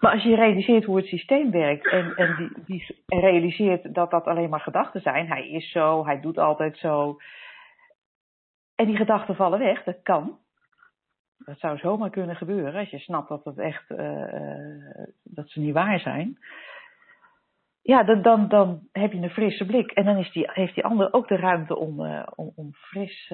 [0.00, 4.24] Maar als je realiseert hoe het systeem werkt en, en die, die realiseert dat dat
[4.24, 7.16] alleen maar gedachten zijn, hij is zo, hij doet altijd zo,
[8.76, 10.38] en die gedachten vallen weg, dat kan.
[11.38, 15.60] Dat zou zomaar kunnen gebeuren als je snapt dat het echt, uh, uh, dat ze
[15.60, 16.38] niet waar zijn.
[17.82, 20.84] Ja, dan, dan, dan heb je een frisse blik en dan is die, heeft die
[20.84, 23.32] ander ook de ruimte om, uh, om, om fris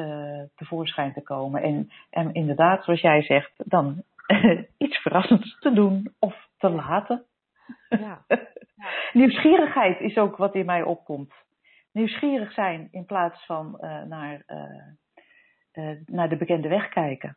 [0.54, 1.62] tevoorschijn te komen.
[1.62, 4.02] En, en inderdaad, zoals jij zegt, dan
[4.78, 7.26] iets verrassends te doen of te laten.
[7.88, 8.24] Ja.
[8.28, 8.90] ja.
[9.12, 11.34] Nieuwsgierigheid is ook wat in mij opkomt.
[11.92, 14.86] Nieuwsgierig zijn in plaats van uh, naar, uh,
[15.72, 17.36] uh, naar de bekende weg kijken.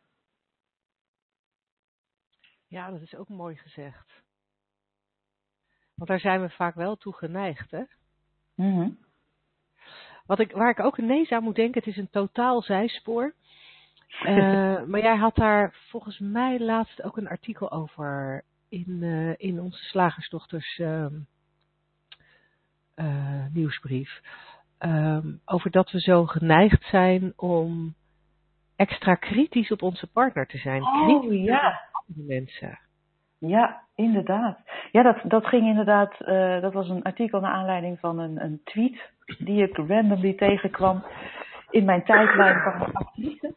[2.68, 4.24] Ja, dat is ook mooi gezegd.
[5.94, 7.82] Want daar zijn we vaak wel toe geneigd, hè?
[8.54, 8.98] Mm -hmm.
[10.26, 13.34] Wat ik, waar ik ook ineens aan moet denken, het is een totaal zijspoor.
[14.22, 19.60] Uh, maar jij had daar volgens mij laatst ook een artikel over in, uh, in
[19.60, 21.06] onze slagersdochters uh,
[23.52, 24.20] nieuwsbrief.
[24.78, 27.94] Um, over dat we zo geneigd zijn om
[28.76, 30.82] extra kritisch op onze partner te zijn.
[30.82, 31.80] Oh kritisch ja.
[31.92, 32.78] op mensen.
[33.38, 34.58] Ja, inderdaad.
[34.92, 36.18] Ja, dat, dat ging inderdaad,
[36.62, 41.04] dat was een artikel naar aanleiding van een, een tweet die ik randomly tegenkwam
[41.70, 43.54] in mijn tijdlijn van actrice.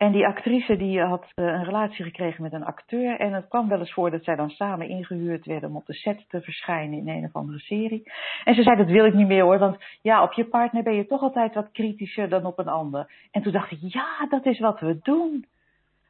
[0.00, 3.18] En die actrice die had uh, een relatie gekregen met een acteur.
[3.18, 5.94] En het kwam wel eens voor dat zij dan samen ingehuurd werden om op de
[5.94, 8.12] set te verschijnen in een of andere serie.
[8.44, 10.94] En ze zei, dat wil ik niet meer hoor, want ja, op je partner ben
[10.94, 13.12] je toch altijd wat kritischer dan op een ander.
[13.30, 15.46] En toen dacht ik, ja, dat is wat we doen.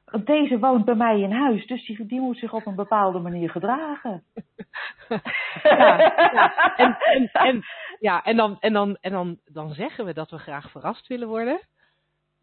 [0.04, 3.18] Want deze woont bij mij in huis, dus die, die moet zich op een bepaalde
[3.18, 4.22] manier gedragen.
[5.62, 6.14] ja,
[7.32, 7.62] en,
[8.00, 11.28] ja, en, dan, en, dan, en dan, dan zeggen we dat we graag verrast willen
[11.28, 11.60] worden.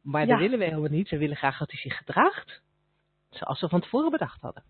[0.08, 0.28] Maar ja.
[0.28, 1.10] dat willen we helemaal niet.
[1.10, 2.62] We willen graag dat hij zich gedraagt.
[3.30, 4.64] Zoals we van tevoren bedacht hadden.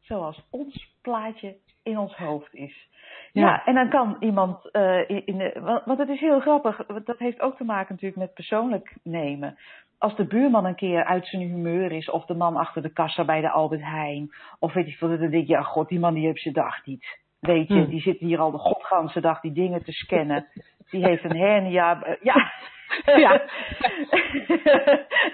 [0.00, 2.88] Zoals ons plaatje in ons hoofd is.
[3.32, 6.86] Ja, ja en dan kan iemand, uh, in, in de, want, het is heel grappig,
[7.04, 9.58] dat heeft ook te maken natuurlijk met persoonlijk nemen.
[9.98, 13.24] Als de buurman een keer uit zijn humeur is, of de man achter de kassa
[13.24, 16.14] bij de Albert Heijn, of weet ik wat, dan denk je, ja god, die man
[16.14, 17.18] die heeft zijn dag niet.
[17.40, 17.88] Weet je, hmm.
[17.88, 20.46] die zit hier al de godganse dag die dingen te scannen.
[20.90, 22.16] Die heeft een hernia.
[22.20, 22.52] Ja,
[23.24, 23.42] ja.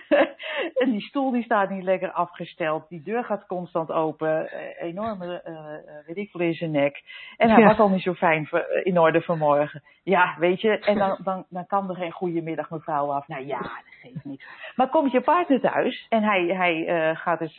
[0.83, 2.89] en die stoel die staat niet lekker afgesteld.
[2.89, 4.49] Die deur gaat constant open.
[4.53, 7.03] Uh, enorme, uh, weet ik veel, in zijn nek.
[7.37, 7.67] En hij ja.
[7.67, 8.49] was al niet zo fijn
[8.83, 9.83] in orde vanmorgen.
[10.03, 10.79] Ja, weet je.
[10.79, 13.29] En dan, dan, dan kan er geen goede middag mevrouw af.
[13.29, 14.45] Nou ja, dat geeft niks.
[14.77, 17.57] Maar komt je partner thuis en hij, hij gaat dus,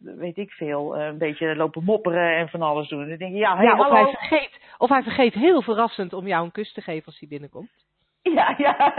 [0.00, 3.02] weet ik veel, een beetje lopen mopperen en van alles doen.
[3.02, 6.12] En dan denk je, ja, hey, ja of, hij vergeet, of hij vergeet heel verrassend
[6.12, 7.89] om jou een kus te geven als hij binnenkomt.
[8.22, 8.92] Ja, ja.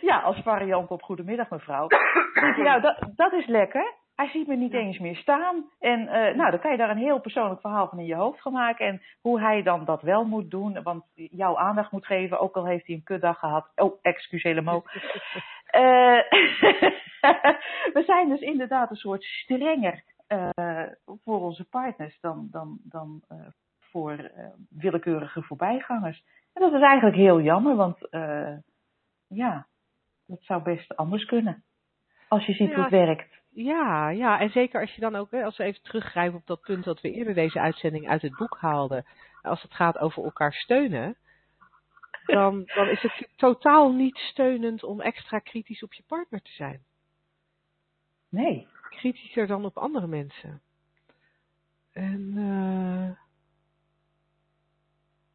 [0.00, 1.86] ja, als variant op goedemiddag mevrouw.
[2.56, 3.94] nou, dat, dat is lekker.
[4.14, 5.70] Hij ziet me niet eens meer staan.
[5.78, 8.40] En uh, nou, dan kan je daar een heel persoonlijk verhaal van in je hoofd
[8.40, 8.86] gaan maken.
[8.86, 10.82] En hoe hij dan dat wel moet doen.
[10.82, 13.72] Want jouw aandacht moet geven, ook al heeft hij een kutdag gehad.
[13.74, 14.76] Oh, excusez mo.
[14.76, 16.20] uh,
[17.96, 20.48] we zijn dus inderdaad een soort strenger uh,
[21.24, 23.22] voor onze partners dan, dan, dan
[23.96, 24.30] voor
[24.68, 26.22] willekeurige voorbijgangers.
[26.52, 28.56] En dat is eigenlijk heel jammer, want uh,
[29.28, 29.66] ja,
[30.26, 31.64] dat zou best anders kunnen.
[32.28, 32.74] Als je ziet Ja.
[32.74, 33.34] hoe het werkt.
[33.50, 36.84] Ja, ja, en zeker als je dan ook, als we even teruggrijpen op dat punt
[36.84, 39.04] dat we eerder deze uitzending uit het boek haalden,
[39.42, 41.16] als het gaat over elkaar steunen,
[42.26, 46.80] dan, dan is het totaal niet steunend om extra kritisch op je partner te zijn.
[48.28, 48.66] Nee.
[48.88, 50.60] Kritischer dan op andere mensen.
[51.92, 53.25] En eh,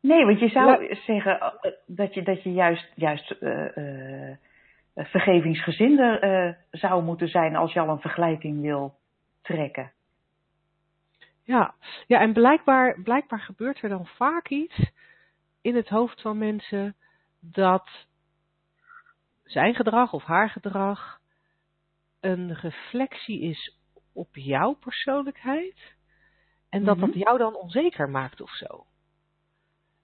[0.02, 4.38] Nee, want je zou La- zeggen eh, dat je, dat je juist, juist eh, eh,
[4.96, 8.96] vergevingsgezinder eh, zou moeten zijn als je al een vergelijking wil
[9.42, 9.92] trekken.
[11.44, 11.74] Ja,
[12.08, 14.92] ja en blijkbaar, blijkbaar gebeurt er dan vaak iets
[15.62, 16.96] in het hoofd van mensen
[17.40, 17.90] dat
[19.44, 21.20] zijn gedrag of haar gedrag
[22.20, 23.78] een reflectie is
[24.14, 25.96] op jouw persoonlijkheid
[26.70, 27.18] en dat dat Mhm.
[27.18, 28.86] jou dan onzeker maakt of zo.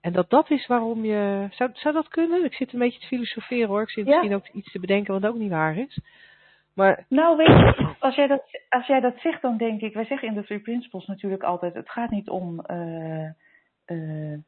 [0.02, 1.48] En dat dat is waarom je.
[1.52, 2.43] Zou, zou dat kunnen?
[2.45, 3.82] Ik zit een beetje te filosoferen hoor.
[3.82, 4.12] Ik zit Ja.
[4.12, 6.00] misschien ook iets te bedenken wat ook niet waar is.
[6.76, 10.06] Maar Nou, weet je, als jij, dat, als jij dat zegt, dan denk ik, wij
[10.06, 13.26] zeggen in de Three Principles natuurlijk altijd, het gaat niet om, eh,
[13.86, 14.39] eh,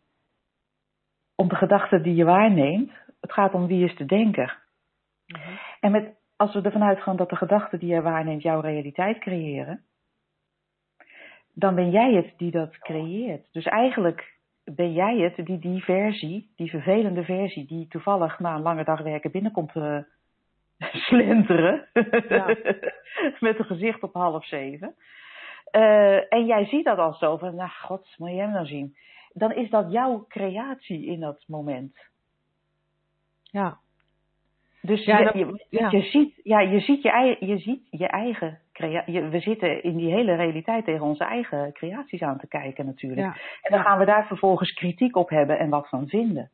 [1.36, 2.92] om de gedachten die je waarneemt,
[3.22, 4.60] het gaat om wie is de denker.
[5.80, 9.84] En met, als we ervan uitgaan dat de gedachten die je waarneemt jouw realiteit creëren,
[11.54, 13.48] dan ben jij het die dat creëert.
[13.52, 14.38] Dus eigenlijk
[14.76, 19.02] ben jij het die die versie, die vervelende versie, die toevallig na een lange dag
[19.02, 19.98] werken binnenkomt eh,
[21.08, 21.88] slenteren,
[22.30, 22.46] Ja.
[23.40, 24.96] met een gezicht op half zeven.
[25.72, 28.96] Eh, en jij ziet dat al zo van, nou god, moet je hem nou zien.
[29.34, 31.98] Dan is dat jouw creatie in dat moment.
[33.44, 33.78] ja,
[34.82, 35.90] Dus Ja, je, dat- je, ja.
[35.92, 38.60] je ziet, ja, je ziet je, je, ziet je eigen.
[39.30, 43.22] We zitten in die hele realiteit tegen onze eigen creaties aan te kijken natuurlijk.
[43.36, 46.50] ja, En dan gaan we daar vervolgens kritiek op hebben en wat van vinden.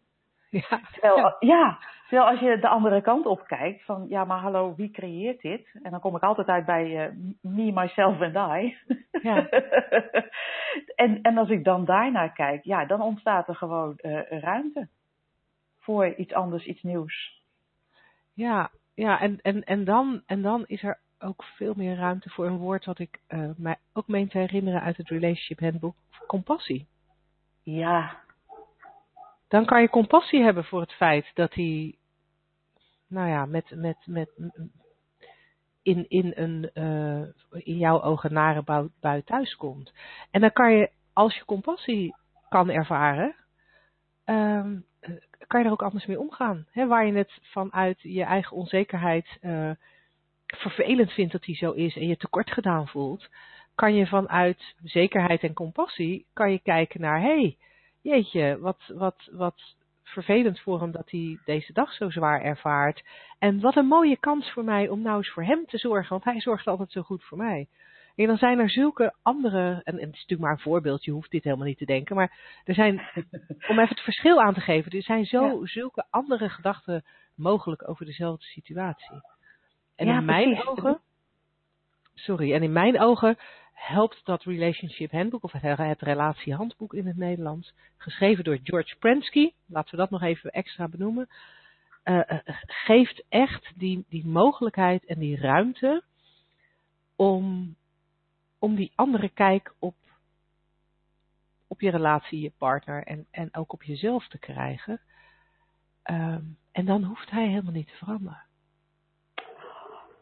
[0.49, 1.35] ja, Terwijl, Ja.
[1.39, 1.77] ja.
[2.07, 5.79] terwijl als je de andere kant op kijkt, van ja, maar hallo, wie creëert dit?
[5.83, 7.11] En dan kom ik altijd uit bij eh,
[7.41, 8.77] me, myself and I.
[9.21, 9.47] Ja.
[11.03, 14.87] en, en als ik dan daarnaar kijk, ja, dan ontstaat er gewoon eh, ruimte
[15.79, 17.41] voor iets anders, iets nieuws.
[18.33, 22.45] Ja, ja en, en, en, dan, en dan is er ook veel meer ruimte voor
[22.45, 25.95] een woord wat ik eh, mij ook meen te herinneren uit het Relationship Handbook,
[26.27, 26.87] compassie.
[27.63, 28.19] Ja,
[29.47, 31.95] Dan kan je compassie hebben voor het feit dat hij,
[33.07, 34.29] nou ja, met, met, met,
[35.81, 37.21] in, in, een, eh,
[37.65, 39.93] in jouw ogen nare bui, bui thuiskomt.
[40.31, 42.15] En dan kan je, als je compassie
[42.49, 43.35] kan ervaren,
[44.23, 45.11] ehm, eh,
[45.47, 46.65] kan je er ook anders mee omgaan.
[46.71, 49.37] Hè, waar je het vanuit je eigen onzekerheid
[50.45, 53.29] vervelend vindt dat hij zo is en je tekort gedaan voelt,
[53.75, 57.57] kan je vanuit zekerheid en compassie kan je kijken naar, hé, hey,
[58.01, 63.03] jeetje, wat, wat, wat vervelend voor hem dat hij deze dag zo zwaar ervaart.
[63.39, 66.23] En wat een mooie kans voor mij om nou eens voor hem te zorgen, want
[66.23, 67.67] hij zorgt altijd zo goed voor mij.
[68.15, 71.11] En dan zijn er zulke andere, en, en het is natuurlijk maar een voorbeeld, je
[71.11, 73.01] hoeft dit helemaal niet te denken, maar er zijn,
[73.69, 78.05] om even het verschil aan te geven, er zijn zo, zulke andere gedachten mogelijk over
[78.05, 79.21] dezelfde situatie.
[79.95, 80.67] En Ja, in mijn precies.
[80.67, 81.01] ogen,
[82.13, 83.37] sorry, en in mijn ogen
[83.73, 89.51] helpt dat Relationship Handbook, of het, het relatiehandboek in het Nederlands, geschreven door George Prensky,
[89.65, 91.29] laten we dat nog even extra benoemen,
[92.03, 96.03] eh, eh, geeft echt die, die mogelijkheid en die ruimte
[97.15, 97.75] om,
[98.59, 99.95] om die andere kijk op,
[101.67, 105.01] op je relatie, je partner en, en ook op jezelf te krijgen.
[106.03, 108.44] Ehm, en dan hoeft hij helemaal niet te veranderen.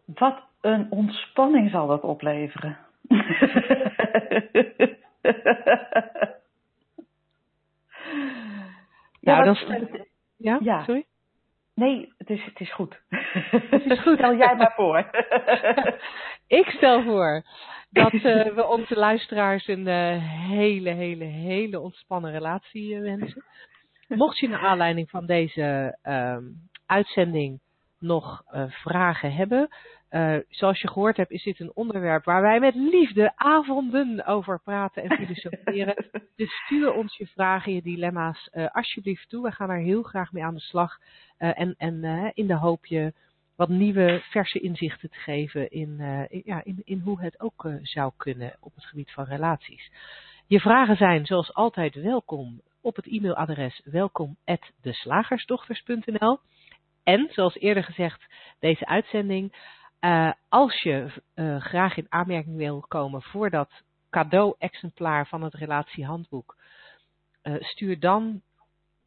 [0.05, 2.77] Wat een ontspanning zal dat opleveren.
[9.21, 9.55] Nou,
[10.37, 10.83] Ja, Ja.
[10.83, 11.05] sorry?
[11.75, 13.01] Nee, het is, het is goed.
[13.09, 14.17] Het is goed.
[14.17, 15.09] Stel jij maar voor.
[16.59, 17.43] Ik stel voor
[17.89, 23.43] dat eh, we onze luisteraars een eh, hele, hele, hele ontspannen relatie eh, wensen.
[24.07, 26.43] Mocht je naar aanleiding van deze ehm,
[26.85, 27.59] uitzending
[28.03, 29.67] nog eh, vragen hebben,
[30.09, 34.59] eh, zoals je gehoord hebt, is dit een onderwerp waar wij met liefde avonden over
[34.63, 35.95] praten en filosoferen.
[36.35, 39.43] Dus stuur ons je vragen, je dilemma's eh, alsjeblieft toe.
[39.43, 40.97] We gaan er heel graag mee aan de slag.
[41.37, 43.13] En en in de hoop je
[43.55, 45.99] wat nieuwe, verse inzichten te geven in,
[46.29, 49.91] in- ja, in, in hoe het ook zou kunnen op het gebied van relaties.
[50.47, 56.39] Je vragen zijn zoals altijd welkom op het e-mailadres welkom@deslagersdochters.nl.
[57.03, 58.25] En zoals eerder gezegd,
[58.59, 63.69] deze uitzending, eh, als je eh, graag in aanmerking wil komen voor dat
[64.09, 66.57] cadeau-exemplaar van het relatiehandboek,
[67.41, 68.41] eh, stuur dan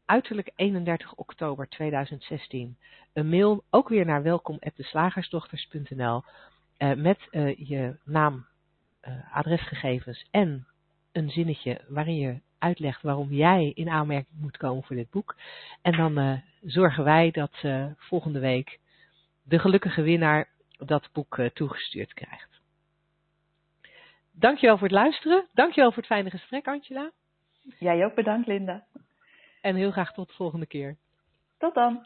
[0.05, 2.77] uiterlijk 31 oktober 2016
[3.13, 6.23] een mail ook weer naar welkom@deslagersdochters.nl
[6.95, 7.27] met
[7.57, 8.45] je naam,
[9.31, 10.67] adresgegevens en
[11.11, 15.35] een zinnetje waarin je uitlegt waarom jij in aanmerking moet komen voor dit boek.
[15.81, 17.63] En dan zorgen wij dat
[17.97, 18.79] volgende week
[19.43, 22.61] de gelukkige winnaar dat boek toegestuurd krijgt.
[24.31, 25.47] Dankjewel voor het luisteren.
[25.53, 27.11] Dankjewel voor het fijne gesprek, Angela.
[27.79, 28.85] Jij ook bedankt, Linda.
[29.61, 30.97] En heel graag tot de volgende keer.
[31.57, 32.05] Tot dan.